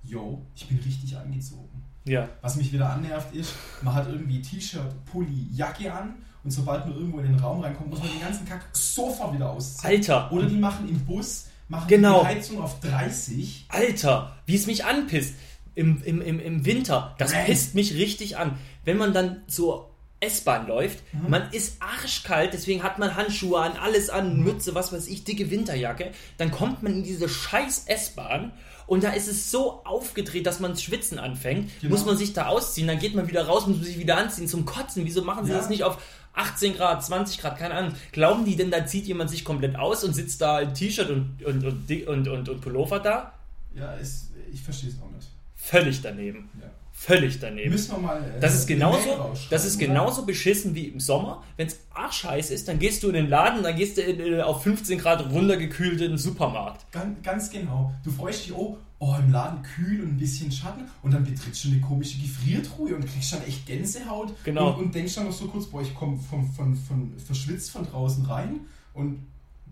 yo, 0.04 0.40
ich 0.54 0.68
bin 0.68 0.78
richtig 0.78 1.16
angezogen. 1.16 1.82
Ja. 2.04 2.28
Was 2.42 2.56
mich 2.56 2.72
wieder 2.72 2.90
annervt 2.90 3.34
ist, 3.34 3.52
man 3.82 3.92
hat 3.94 4.06
irgendwie 4.08 4.40
T-Shirt, 4.40 5.04
Pulli, 5.06 5.48
Jacke 5.52 5.92
an 5.92 6.14
und 6.44 6.50
sobald 6.52 6.86
man 6.86 6.94
irgendwo 6.94 7.18
in 7.18 7.26
den 7.26 7.38
Raum 7.40 7.60
reinkommt, 7.60 7.90
muss 7.90 7.98
man 7.98 8.08
den 8.08 8.20
ganzen 8.20 8.46
Kack 8.46 8.66
sofort 8.72 9.34
wieder 9.34 9.50
ausziehen. 9.50 9.90
Alter, 9.96 10.30
Oder 10.32 10.46
die 10.46 10.56
machen 10.56 10.88
im 10.88 11.04
Bus, 11.04 11.46
machen 11.68 11.88
Genau. 11.88 12.20
die 12.20 12.26
Heizung 12.28 12.60
auf 12.62 12.80
30. 12.80 13.66
Alter, 13.68 14.36
wie 14.46 14.54
es 14.54 14.66
mich 14.66 14.84
anpisst. 14.86 15.34
Im, 15.78 16.02
im, 16.04 16.20
im, 16.20 16.40
Im 16.40 16.64
Winter, 16.66 17.14
das 17.18 17.32
Nein. 17.32 17.46
pisst 17.46 17.74
mich 17.76 17.94
richtig 17.94 18.36
an. 18.36 18.58
Wenn 18.84 18.96
man 18.96 19.12
dann 19.12 19.42
zur 19.46 19.90
S-Bahn 20.20 20.66
läuft, 20.66 20.98
Mhm. 21.12 21.30
man 21.30 21.52
ist 21.52 21.80
arschkalt, 21.80 22.52
deswegen 22.52 22.82
hat 22.82 22.98
man 22.98 23.14
Handschuhe 23.14 23.60
an, 23.60 23.72
alles 23.80 24.10
an, 24.10 24.40
Mütze, 24.40 24.74
was 24.74 24.92
weiß 24.92 25.06
ich, 25.06 25.22
dicke 25.22 25.50
Winterjacke. 25.52 26.10
Dann 26.36 26.50
kommt 26.50 26.82
man 26.82 26.92
in 26.94 27.02
diese 27.04 27.28
scheiß 27.28 27.84
S-Bahn 27.86 28.50
und 28.88 29.04
da 29.04 29.10
ist 29.12 29.28
es 29.28 29.52
so 29.52 29.84
aufgedreht, 29.84 30.46
dass 30.46 30.58
man 30.58 30.76
Schwitzen 30.76 31.20
anfängt. 31.20 31.70
Genau. 31.80 31.94
Muss 31.94 32.04
man 32.04 32.16
sich 32.16 32.32
da 32.32 32.46
ausziehen, 32.48 32.88
dann 32.88 32.98
geht 32.98 33.14
man 33.14 33.28
wieder 33.28 33.46
raus, 33.46 33.68
muss 33.68 33.84
sich 33.84 34.00
wieder 34.00 34.16
anziehen 34.16 34.48
zum 34.48 34.64
Kotzen. 34.64 35.04
Wieso 35.04 35.22
machen 35.22 35.44
sie 35.46 35.52
Ja. 35.52 35.58
das 35.58 35.68
nicht 35.68 35.84
auf 35.84 35.98
18 36.34 36.74
Grad, 36.74 37.04
20 37.04 37.38
Grad, 37.40 37.56
keine 37.56 37.74
Ahnung. 37.74 37.94
Glauben 38.10 38.44
die 38.44 38.56
denn, 38.56 38.72
da 38.72 38.84
zieht 38.86 39.06
jemand 39.06 39.30
sich 39.30 39.44
komplett 39.44 39.76
aus 39.76 40.02
und 40.02 40.14
sitzt 40.14 40.40
da 40.40 40.58
in 40.58 40.74
T-Shirt 40.74 41.10
und, 41.10 41.44
und, 41.44 41.64
und, 41.64 42.06
und, 42.08 42.26
und, 42.28 42.48
und 42.48 42.60
Pullover 42.60 42.98
da? 42.98 43.34
Ja, 43.76 43.92
ist, 43.94 44.30
ich 44.52 44.60
verstehe 44.60 44.90
es 44.90 44.96
auch 45.00 45.10
nicht. 45.14 45.28
Völlig 45.68 46.00
daneben. 46.02 46.48
Ja. 46.60 46.66
Völlig 46.92 47.38
daneben. 47.38 47.70
Müssen 47.70 47.92
wir 47.92 47.98
mal. 47.98 48.22
äh, 48.22 48.40
Das 48.40 48.54
ist 48.54 48.66
genauso, 48.66 49.32
das 49.50 49.64
ist 49.64 49.78
genauso 49.78 50.26
beschissen 50.26 50.74
wie 50.74 50.86
im 50.86 50.98
Sommer. 50.98 51.44
Wenn 51.56 51.68
es 51.68 51.78
arschheiß 51.94 52.50
ist, 52.50 52.66
dann 52.66 52.78
gehst 52.78 53.02
du 53.02 53.08
in 53.08 53.14
den 53.14 53.28
Laden, 53.28 53.62
dann 53.62 53.76
gehst 53.76 53.98
du 53.98 54.02
in, 54.02 54.18
in, 54.18 54.40
auf 54.40 54.62
15 54.64 54.98
Grad 54.98 55.30
runtergekühlt 55.30 56.00
in 56.00 56.08
den 56.12 56.18
Supermarkt. 56.18 56.90
Ganz, 56.90 57.22
ganz 57.22 57.50
genau. 57.50 57.92
Du 58.02 58.10
freust 58.10 58.46
dich, 58.46 58.54
oh, 58.54 58.78
oh, 58.98 59.14
im 59.24 59.30
Laden 59.30 59.62
kühl 59.62 60.02
und 60.02 60.14
ein 60.14 60.16
bisschen 60.16 60.50
Schatten 60.50 60.88
und 61.02 61.12
dann 61.14 61.22
betrittst 61.24 61.64
du 61.64 61.68
eine 61.68 61.80
komische 61.80 62.18
Gefriertruhe 62.18 62.96
und 62.96 63.06
kriegst 63.06 63.32
dann 63.32 63.44
echt 63.46 63.64
Gänsehaut. 63.66 64.32
Genau. 64.44 64.70
Und, 64.70 64.86
und 64.86 64.94
denkst 64.94 65.14
dann 65.14 65.26
noch 65.26 65.32
so 65.32 65.46
kurz, 65.46 65.66
boah, 65.66 65.82
ich 65.82 65.94
komme 65.94 66.18
von, 66.18 66.50
von, 66.50 66.74
von, 66.74 67.12
verschwitzt 67.24 67.70
von 67.70 67.86
draußen 67.86 68.24
rein 68.24 68.60
und 68.94 69.20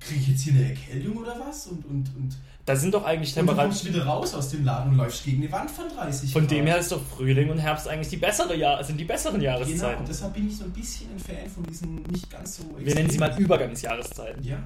kriege 0.01 0.21
ich 0.21 0.29
jetzt 0.29 0.43
hier 0.43 0.53
eine 0.55 0.69
Erkältung 0.71 1.17
oder 1.17 1.37
was? 1.41 1.67
Und, 1.67 1.85
und, 1.87 2.15
und, 2.17 2.37
Da 2.65 2.77
sind 2.77 2.93
doch 2.95 3.05
eigentlich 3.05 3.31
und 3.31 3.37
du 3.37 3.41
Temperaturen. 3.53 3.69
kommst 3.71 3.85
wieder 3.87 4.05
raus 4.07 4.35
aus 4.35 4.49
dem 4.51 4.65
Laden 4.65 4.93
und 4.93 4.99
läufst 4.99 5.25
gegen 5.25 5.43
eine 5.43 5.53
Wand 5.53 5.71
von 5.71 5.85
30 5.89 6.33
Von 6.33 6.43
Grad. 6.43 6.51
dem 6.51 6.67
her 6.67 6.79
ist 6.79 6.93
doch 6.93 7.03
Frühling 7.05 7.51
und 7.51 7.59
Herbst 7.59 7.89
eigentlich 7.89 8.09
die 8.09 8.17
bessere 8.17 8.57
Jahr, 8.57 8.83
sind 8.85 8.99
die 8.99 9.05
besseren 9.05 9.41
Genau, 9.41 9.53
Jahreszeiten. 9.59 10.01
und 10.01 10.09
deshalb 10.09 10.35
bin 10.35 10.49
ich 10.49 10.57
so 10.57 10.65
ein 10.65 10.73
bisschen 10.73 11.09
ein 11.13 11.19
Fan 11.19 11.49
von 11.49 11.65
diesen 11.65 12.03
nicht 12.05 12.31
ganz 12.31 12.57
so 12.57 12.65
Wir 12.79 12.95
nennen 12.95 13.11
sie 13.11 13.19
mal 13.19 13.35
Übergangsjahreszeiten. 13.39 14.43
Ja. 14.45 14.59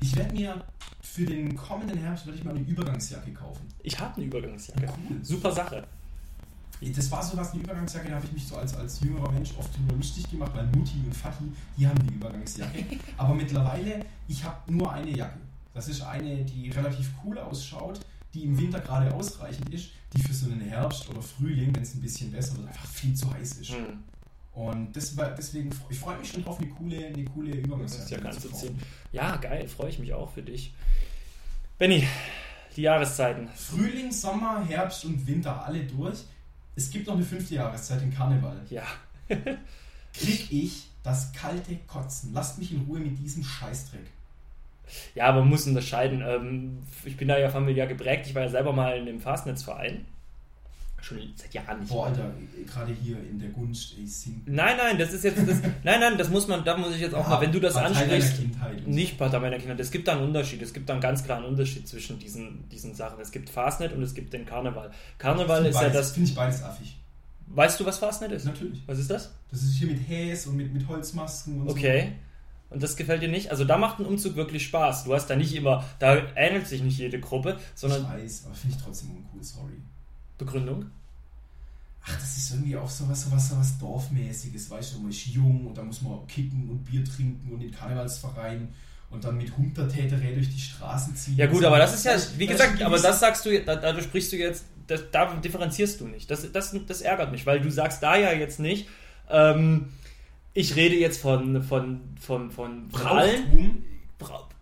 Ich 0.00 0.14
werde 0.16 0.32
mir 0.34 0.64
für 1.02 1.24
den 1.26 1.56
kommenden 1.56 1.98
Herbst 1.98 2.24
werde 2.26 2.38
ich 2.38 2.44
mal 2.44 2.54
eine 2.54 2.60
Übergangsjacke 2.64 3.32
kaufen. 3.32 3.66
Ich 3.82 3.98
habe 3.98 4.14
eine 4.16 4.26
Übergangsjacke. 4.26 4.82
Cool. 4.86 5.16
Super 5.24 5.50
Sache. 5.52 5.84
Das 6.80 7.10
war 7.10 7.22
sowas, 7.22 7.52
eine 7.52 7.62
Übergangsjacke, 7.62 8.08
da 8.08 8.16
habe 8.16 8.26
ich 8.26 8.32
mich 8.32 8.46
so 8.46 8.56
als, 8.56 8.74
als 8.76 9.00
jüngerer 9.00 9.32
Mensch 9.32 9.50
oft 9.58 9.76
drüber 9.76 9.94
lustig 9.94 10.30
gemacht, 10.30 10.52
weil 10.54 10.66
Mutti 10.66 11.02
und 11.04 11.14
Vati, 11.14 11.44
die 11.76 11.86
haben 11.86 11.98
die 12.06 12.14
Übergangsjacke. 12.14 12.84
Aber 13.16 13.34
mittlerweile, 13.34 14.04
ich 14.28 14.44
habe 14.44 14.72
nur 14.72 14.92
eine 14.92 15.10
Jacke. 15.10 15.38
Das 15.74 15.88
ist 15.88 16.02
eine, 16.02 16.44
die 16.44 16.70
relativ 16.70 17.10
cool 17.24 17.38
ausschaut, 17.38 18.00
die 18.34 18.44
im 18.44 18.58
Winter 18.58 18.80
gerade 18.80 19.12
ausreichend 19.12 19.72
ist, 19.74 19.90
die 20.12 20.22
für 20.22 20.32
so 20.32 20.46
einen 20.46 20.60
Herbst 20.60 21.08
oder 21.08 21.22
Frühling, 21.22 21.74
wenn 21.74 21.82
es 21.82 21.94
ein 21.94 22.00
bisschen 22.00 22.30
besser 22.30 22.56
wird, 22.56 22.68
einfach 22.68 22.86
viel 22.86 23.14
zu 23.14 23.32
heiß 23.32 23.58
ist. 23.58 23.70
Hm. 23.70 24.04
Und 24.52 24.96
das 24.96 25.16
war, 25.16 25.30
deswegen, 25.30 25.70
ich 25.88 25.98
freue 25.98 26.18
mich 26.18 26.30
schon 26.30 26.42
drauf, 26.44 26.58
eine 26.58 26.68
coole, 26.68 27.06
eine 27.06 27.24
coole 27.26 27.52
Übergangsjacke 27.52 28.24
ja 28.24 28.30
zu 28.32 28.48
so 28.48 28.54
ziehen. 28.54 28.78
Ja, 29.12 29.36
geil, 29.36 29.68
freue 29.68 29.90
ich 29.90 29.98
mich 29.98 30.12
auch 30.12 30.30
für 30.32 30.42
dich. 30.42 30.72
Benny, 31.78 32.06
die 32.74 32.82
Jahreszeiten. 32.82 33.48
Frühling, 33.54 34.10
Sommer, 34.10 34.64
Herbst 34.64 35.04
und 35.04 35.24
Winter 35.26 35.64
alle 35.64 35.84
durch. 35.84 36.24
Es 36.78 36.92
gibt 36.92 37.08
noch 37.08 37.14
eine 37.14 37.24
fünfte 37.24 37.56
Jahreszeit, 37.56 38.00
den 38.00 38.14
Karneval. 38.14 38.56
Ja, 38.70 38.84
Krieg 39.28 40.52
ich 40.52 40.84
das 41.02 41.32
kalte 41.32 41.74
Kotzen. 41.88 42.32
Lasst 42.32 42.56
mich 42.60 42.72
in 42.72 42.82
Ruhe 42.82 43.00
mit 43.00 43.18
diesem 43.18 43.42
Scheißdreck. 43.42 44.06
Ja, 45.16 45.26
aber 45.26 45.40
man 45.40 45.48
muss 45.48 45.66
unterscheiden. 45.66 46.22
Ähm, 46.24 46.78
ich 47.04 47.16
bin 47.16 47.26
da 47.26 47.36
ja 47.36 47.48
familiär 47.48 47.88
geprägt. 47.88 48.28
Ich 48.28 48.34
war 48.36 48.42
ja 48.42 48.48
selber 48.48 48.72
mal 48.72 48.96
in 48.96 49.06
dem 49.06 49.20
Fastnetzverein. 49.20 50.04
Schon 51.00 51.18
seit 51.36 51.54
Jahren 51.54 51.80
nicht. 51.80 51.90
Boah. 51.90 52.06
Alter, 52.06 52.32
gerade 52.66 52.92
hier 52.92 53.16
in 53.30 53.38
der 53.38 53.50
Gunst, 53.50 53.94
ey, 53.98 54.06
sing. 54.06 54.42
Nein, 54.46 54.76
nein, 54.76 54.98
das 54.98 55.12
ist 55.12 55.22
jetzt. 55.24 55.38
Das, 55.38 55.60
nein, 55.84 56.00
nein, 56.00 56.18
das 56.18 56.28
muss 56.28 56.48
man, 56.48 56.64
da 56.64 56.76
muss 56.76 56.94
ich 56.94 57.00
jetzt 57.00 57.14
auch 57.14 57.26
mal, 57.28 57.40
wenn 57.40 57.52
du 57.52 57.60
das 57.60 57.74
Partei 57.74 58.00
ansprichst. 58.02 58.36
Kindheit 58.38 58.86
Nicht 58.86 59.16
Partei 59.16 59.38
meiner 59.38 59.58
Kinder. 59.58 59.78
Es 59.78 59.90
gibt 59.92 60.08
da 60.08 60.12
einen 60.12 60.22
Unterschied. 60.24 60.60
Es 60.60 60.72
gibt 60.72 60.88
da 60.88 60.94
einen 60.94 61.02
ganz 61.02 61.22
klaren 61.24 61.44
Unterschied 61.44 61.86
zwischen 61.86 62.18
diesen, 62.18 62.68
diesen 62.68 62.94
Sachen. 62.94 63.20
Es 63.20 63.30
gibt 63.30 63.48
Fastnet 63.48 63.92
und 63.92 64.02
es 64.02 64.12
gibt 64.14 64.32
den 64.32 64.44
Karneval. 64.44 64.88
so. 64.88 64.94
Karneval 65.18 65.66
ist 65.66 65.74
ja 65.76 65.80
beides- 65.82 65.94
das. 65.94 66.12
Finde 66.12 66.28
ich 66.30 66.34
beides 66.34 66.62
affig. 66.62 66.96
Weißt 67.46 67.80
du, 67.80 67.86
was 67.86 67.98
Fastnet 67.98 68.32
ist? 68.32 68.44
Natürlich. 68.44 68.82
Was 68.86 68.98
ist 68.98 69.10
das? 69.10 69.32
Das 69.50 69.62
ist 69.62 69.76
hier 69.76 69.86
mit 69.88 70.06
Häs 70.08 70.46
und 70.46 70.56
mit, 70.56 70.72
mit 70.74 70.86
Holzmasken 70.88 71.62
und 71.62 71.68
Okay. 71.68 72.12
Und 72.70 72.82
das 72.82 72.96
gefällt 72.96 73.22
dir 73.22 73.28
nicht? 73.28 73.50
Also 73.50 73.64
da 73.64 73.78
macht 73.78 73.98
ein 73.98 74.04
Umzug 74.04 74.36
wirklich 74.36 74.66
Spaß. 74.66 75.04
Du 75.04 75.14
hast 75.14 75.28
da 75.28 75.36
nicht 75.36 75.54
immer, 75.54 75.84
da 76.00 76.18
ähnelt 76.36 76.66
sich 76.66 76.82
nicht 76.82 76.98
jede 76.98 77.18
Gruppe, 77.18 77.56
sondern. 77.74 78.02
Ich 78.02 78.24
weiß, 78.24 78.42
aber 78.46 78.54
finde 78.54 78.76
ich 78.76 78.82
trotzdem 78.82 79.10
uncool, 79.12 79.42
sorry. 79.42 79.72
Begründung? 80.38 80.86
Ach, 82.04 82.14
das 82.14 82.36
ist 82.36 82.52
irgendwie 82.52 82.76
auch 82.76 82.88
so 82.88 83.08
was, 83.08 83.24
so 83.24 83.32
was, 83.32 83.50
so 83.50 83.58
was 83.58 83.78
Dorfmäßiges, 83.78 84.70
weißt 84.70 84.94
du, 84.94 85.00
man 85.00 85.10
ist 85.10 85.26
jung 85.26 85.66
und 85.66 85.76
da 85.76 85.82
muss 85.82 86.00
man 86.00 86.26
kicken 86.26 86.70
und 86.70 86.84
Bier 86.84 87.04
trinken 87.04 87.52
und 87.52 87.60
in 87.60 87.70
Karnevalsverein 87.70 88.68
und 89.10 89.24
dann 89.24 89.36
mit 89.36 89.54
Hundertäterä 89.56 90.34
durch 90.34 90.48
die 90.48 90.60
Straßen 90.60 91.14
ziehen. 91.16 91.36
Ja 91.36 91.46
gut, 91.46 91.64
aber 91.64 91.78
das 91.78 91.94
ist 91.94 92.04
ja, 92.04 92.16
wie 92.38 92.46
Das 92.46 92.56
gesagt, 92.56 92.82
aber 92.82 92.98
das 92.98 93.20
sagst 93.20 93.44
du, 93.44 93.62
da, 93.62 93.76
dadurch 93.76 94.04
sprichst 94.04 94.32
du 94.32 94.36
jetzt, 94.36 94.64
das, 94.86 95.02
da 95.10 95.34
differenzierst 95.34 96.00
du 96.00 96.06
nicht. 96.06 96.30
Das, 96.30 96.50
das, 96.50 96.74
das 96.86 97.00
ärgert 97.02 97.30
mich, 97.30 97.44
weil 97.44 97.60
du 97.60 97.70
sagst 97.70 98.02
da 98.02 98.16
ja 98.16 98.32
jetzt 98.32 98.60
nicht, 98.60 98.88
ähm, 99.28 99.88
ich 100.54 100.76
rede 100.76 100.96
jetzt 100.96 101.20
von, 101.20 101.62
von, 101.62 102.00
von, 102.20 102.50
von, 102.50 102.90
von 102.90 103.06
allen. 103.06 103.44
Brauchtum. 103.44 103.84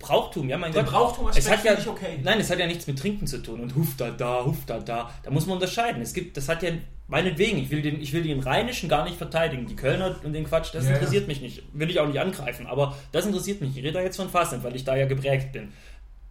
Brauchtum, 0.07 0.49
ja 0.49 0.59
mein 0.59 0.73
Der 0.73 0.83
Gott. 0.85 0.93
Brauchtum-Aspekt 0.93 1.47
es 1.47 1.53
hat 1.53 1.65
ja, 1.65 1.75
ich 1.79 1.89
okay. 1.89 2.19
Nein, 2.23 2.41
es 2.41 2.51
hat 2.51 2.59
ja 2.59 2.67
nichts 2.67 2.87
mit 2.87 2.99
Trinken 2.99 3.27
zu 3.27 3.43
tun 3.43 3.61
und 3.61 3.75
Huf 3.75 3.97
da 3.97 4.11
da, 4.11 4.45
Huf 4.45 4.59
da 4.67 4.79
da. 4.79 5.11
Da 5.23 5.31
muss 5.31 5.47
man 5.47 5.55
unterscheiden. 5.55 6.01
Es 6.03 6.13
gibt, 6.13 6.37
das 6.37 6.49
hat 6.49 6.63
ja 6.63 6.71
meinetwegen. 7.09 7.59
Ich 7.59 7.71
will 7.71 7.83
den, 7.83 8.01
ich 8.01 8.13
will 8.13 8.23
den 8.23 8.41
Rheinischen 8.41 8.89
gar 8.89 9.05
nicht 9.05 9.17
verteidigen. 9.17 9.67
Die 9.67 9.77
Kölner 9.77 10.17
und 10.25 10.33
den 10.33 10.45
Quatsch, 10.45 10.75
das 10.75 10.85
Ja, 10.85 10.91
ja. 10.91 10.97
interessiert 10.97 11.29
mich 11.29 11.41
nicht. 11.41 11.63
Will 11.73 11.91
ich 11.91 11.99
auch 12.01 12.07
nicht 12.07 12.21
angreifen. 12.21 12.67
Aber 12.67 12.97
das 13.13 13.27
interessiert 13.27 13.61
mich. 13.61 13.71
Ich 13.71 13.79
rede 13.79 13.93
da 13.93 14.01
jetzt 14.01 14.17
von 14.17 14.29
Fastnet, 14.31 14.63
weil 14.65 14.77
ich 14.77 14.85
da 14.85 14.97
ja 14.97 15.07
geprägt 15.07 15.53
bin. 15.53 15.73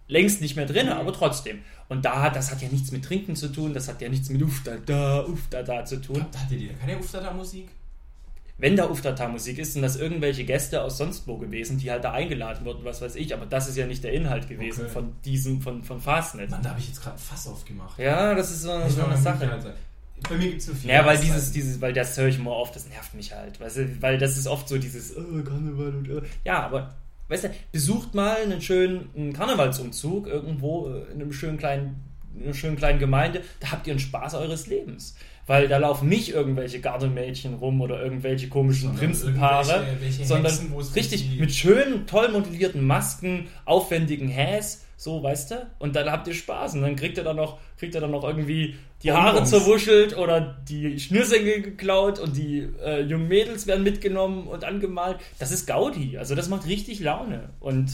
Längst 0.08 0.40
nicht 0.42 0.56
mehr 0.56 0.66
drin, 0.68 0.86
Mhm. 0.88 0.92
aber 0.94 1.14
trotzdem. 1.14 1.60
Und 1.90 2.06
da 2.06 2.22
hat, 2.22 2.36
das 2.36 2.52
hat 2.52 2.62
ja 2.62 2.68
nichts 2.70 2.92
mit 2.92 3.04
Trinken 3.06 3.36
zu 3.36 3.48
tun. 3.52 3.74
Das 3.74 3.88
hat 3.88 4.02
ja 4.02 4.10
nichts 4.10 4.30
mit 4.30 4.42
Uf 4.44 4.62
da 4.64 4.76
da, 4.86 5.26
Uf 5.26 5.40
da 5.50 5.64
da 5.64 5.84
zu 5.86 6.00
tun. 6.02 6.26
Da 6.32 6.40
hattet 6.40 6.60
ihr 6.62 6.74
keine 6.74 6.98
Uftata-Musik? 7.00 7.68
Wenn 8.58 8.78
da 8.78 8.90
Uftata-Musik 8.90 9.58
ist, 9.60 9.74
sind 9.74 9.82
das 9.82 9.98
irgendwelche 9.98 10.46
Gäste 10.46 10.82
aus 10.82 10.98
sonst 10.98 11.28
wo 11.28 11.38
gewesen, 11.38 11.78
die 11.78 11.92
halt 11.92 12.06
da 12.06 12.14
eingeladen 12.14 12.66
wurden, 12.66 12.86
was 12.86 13.02
weiß 13.02 13.16
ich. 13.16 13.34
Aber 13.34 13.46
das 13.46 13.68
ist 13.68 13.76
ja 13.76 13.86
nicht 13.86 14.04
der 14.04 14.14
Inhalt 14.14 14.48
gewesen 14.48 14.84
Okay. 14.84 14.92
von 14.94 15.14
diesem, 15.26 15.62
von, 15.62 15.84
von 15.84 16.00
Fastnet. 16.00 16.50
Mann, 16.50 16.62
da 16.64 16.70
habe 16.70 16.80
ich 16.80 16.88
jetzt 16.88 17.02
gerade 17.02 17.18
ein 17.18 17.20
Fass 17.20 17.48
aufgemacht. 17.48 18.00
Ja, 18.00 18.34
das 18.34 18.52
ist 18.52 18.62
so, 18.62 18.78
Muss 18.80 18.96
so 18.96 19.04
eine 19.04 19.18
Sache. 19.18 19.52
halt. 19.52 19.66
Bei 20.30 20.38
mir 20.38 20.48
gibt 20.48 20.62
es 20.62 20.68
so 20.68 20.74
viel. 20.74 20.90
Ja, 20.90 21.06
weil 21.06 21.18
dieses, 21.18 21.52
dieses, 21.52 21.82
weil 21.82 21.92
das 21.92 22.18
höre 22.18 22.30
ich 22.30 22.38
immer 22.40 22.52
oft, 22.52 22.74
das 22.74 22.88
nervt 22.88 23.14
mich 23.14 23.34
halt. 23.36 23.60
Weißt 23.60 23.76
du, 23.78 24.02
weil 24.02 24.18
das 24.18 24.38
ist 24.38 24.48
oft 24.48 24.70
so 24.70 24.78
dieses, 24.78 25.16
oh, 25.18 25.44
Karneval 25.44 25.94
und 25.94 26.10
äh. 26.10 26.22
ja, 26.46 26.64
aber 26.64 26.96
weißt 27.28 27.44
du, 27.44 27.50
besucht 27.74 28.14
mal 28.16 28.38
einen 28.38 28.62
schönen 28.62 29.34
Karnevalsumzug 29.34 30.28
irgendwo 30.28 30.88
äh, 30.90 31.12
in 31.12 31.22
einem 31.22 31.34
schönen 31.34 31.58
kleinen, 31.58 32.04
in 32.38 32.44
einer 32.46 32.54
schönen 32.54 32.78
kleinen 32.78 33.00
Gemeinde, 33.00 33.42
da 33.60 33.72
habt 33.72 33.86
ihr 33.88 33.92
einen 33.92 34.00
Spaß 34.00 34.36
eures 34.36 34.68
Lebens. 34.68 35.16
Weil 35.48 35.68
da 35.68 35.78
laufen 35.78 36.10
nicht 36.10 36.30
irgendwelche 36.30 36.80
Gardemädchen 36.82 37.54
rum 37.56 37.80
oder 37.82 38.02
irgendwelche 38.02 38.48
komischen 38.50 38.90
Sondern 38.90 39.00
Prinzenpaare, 39.00 39.72
irgendwelche- 39.74 40.02
welche 40.02 40.26
sondern 40.26 40.52
Hexen, 40.52 40.94
richtig 40.96 41.30
die- 41.30 41.40
mit 41.40 41.54
schön 41.54 42.08
toll 42.08 42.30
modellierten 42.30 42.84
Masken, 42.86 43.48
aufwendigen 43.66 44.28
Häs, 44.28 44.82
so, 44.98 45.22
weißt 45.22 45.52
du? 45.52 45.68
Und 45.78 45.96
dann 45.96 46.10
habt 46.12 46.28
ihr 46.28 46.34
Spaß 46.34 46.74
und 46.76 46.82
dann 46.82 46.96
kriegt 46.96 47.18
ihr 47.18 47.24
dann 47.24 47.36
noch, 47.36 47.60
kriegt 47.78 47.94
ihr 47.94 48.02
dann 48.02 48.12
noch 48.12 48.24
irgendwie 48.24 48.76
die 49.04 49.12
Haare 49.12 49.34
Bonbons. 49.34 49.50
zerwuschelt 49.52 50.18
oder 50.18 50.58
die 50.68 51.00
Schnürsenkel 51.00 51.62
geklaut 51.62 52.18
und 52.18 52.36
die 52.38 52.68
äh, 52.84 53.02
jungen 53.02 53.28
Mädels 53.28 53.68
werden 53.68 53.84
mitgenommen 53.84 54.48
und 54.48 54.64
angemalt. 54.64 55.18
Das 55.38 55.52
ist 55.52 55.68
Gaudi, 55.68 56.18
also 56.18 56.34
das 56.34 56.50
macht 56.50 56.66
richtig 56.66 57.02
Laune 57.02 57.50
und 57.60 57.92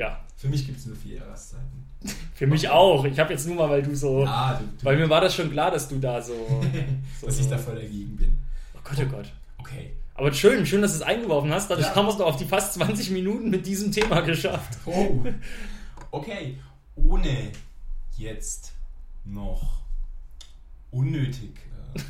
ja, 0.00 0.20
Für 0.36 0.48
mich 0.48 0.66
gibt 0.66 0.78
es 0.78 0.86
nur 0.86 0.96
vier 0.96 1.16
Jahreszeiten. 1.18 1.84
für 2.34 2.46
mich 2.46 2.68
auch. 2.68 3.04
Ich 3.04 3.18
habe 3.18 3.32
jetzt 3.32 3.46
nur 3.46 3.56
mal, 3.56 3.68
weil 3.68 3.82
du 3.82 3.94
so, 3.94 4.24
Ah, 4.24 4.54
du, 4.54 4.64
du 4.64 4.84
weil 4.84 4.96
mir 4.96 5.08
war 5.10 5.20
das 5.20 5.34
schon 5.34 5.50
klar, 5.50 5.70
dass 5.70 5.88
du 5.88 5.98
da 5.98 6.20
so, 6.22 6.32
so 7.20 7.26
dass 7.26 7.38
ich 7.38 7.48
da 7.48 7.58
voll 7.58 7.74
dagegen 7.76 8.16
bin. 8.16 8.38
oh 8.74 8.78
Gott, 8.82 8.98
oh 9.06 9.10
Gott. 9.10 9.32
Okay. 9.58 9.92
Aber 10.14 10.32
schön, 10.32 10.64
schön, 10.66 10.82
dass 10.82 10.92
du 10.92 10.96
es 10.98 11.02
eingeworfen 11.02 11.50
hast. 11.52 11.70
Dadurch 11.70 11.86
Ja. 11.88 11.94
haben 11.94 12.06
wir 12.06 12.12
es 12.12 12.18
noch 12.18 12.26
auf 12.26 12.36
die 12.36 12.44
fast 12.44 12.74
20 12.74 13.10
Minuten 13.10 13.50
mit 13.50 13.66
diesem 13.66 13.90
Thema 13.92 14.20
geschafft. 14.20 14.78
Oh. 14.86 15.22
Okay. 16.10 16.56
Ohne 16.96 17.52
jetzt 18.18 18.72
noch 19.24 19.80
unnötig 20.90 21.52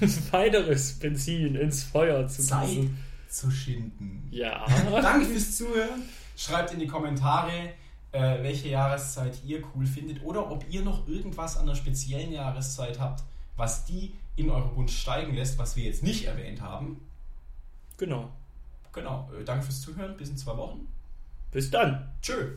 äh, 0.01 0.07
Weiteres 0.33 0.93
Benzin 0.99 1.55
ins 1.55 1.83
Feuer 1.85 2.27
zu 2.29 2.43
Zeit 2.43 2.69
gießen. 2.69 2.99
zu 3.29 3.51
schinden. 3.51 4.27
Ja. 4.31 4.65
Danke 4.91 5.27
fürs 5.27 5.57
Zuhören. 5.57 6.03
Schreibt 6.41 6.73
in 6.73 6.79
die 6.79 6.87
Kommentare, 6.87 7.75
äh, 8.13 8.43
welche 8.43 8.71
Jahreszeit 8.71 9.45
ihr 9.45 9.63
cool 9.75 9.85
findet 9.85 10.25
oder 10.25 10.51
ob 10.51 10.65
ihr 10.71 10.81
noch 10.81 11.07
irgendwas 11.07 11.59
an 11.59 11.65
einer 11.65 11.75
speziellen 11.75 12.33
Jahreszeit 12.33 12.99
habt, 12.99 13.25
was 13.59 13.85
die 13.85 14.15
in 14.37 14.49
eurer 14.49 14.71
Gunst 14.71 14.95
steigen 14.95 15.35
lässt, 15.35 15.59
was 15.59 15.77
wir 15.77 15.85
jetzt 15.85 16.03
nicht 16.03 16.25
erwähnt 16.25 16.63
haben. 16.63 16.99
Genau. 17.99 18.31
Genau. 18.95 19.29
Äh, 19.39 19.45
danke 19.45 19.67
fürs 19.67 19.83
Zuhören. 19.83 20.17
Bis 20.17 20.31
in 20.31 20.39
zwei 20.39 20.57
Wochen. 20.57 20.89
Bis 21.53 21.71
dann. 21.71 22.11
Tschö. 22.23 22.57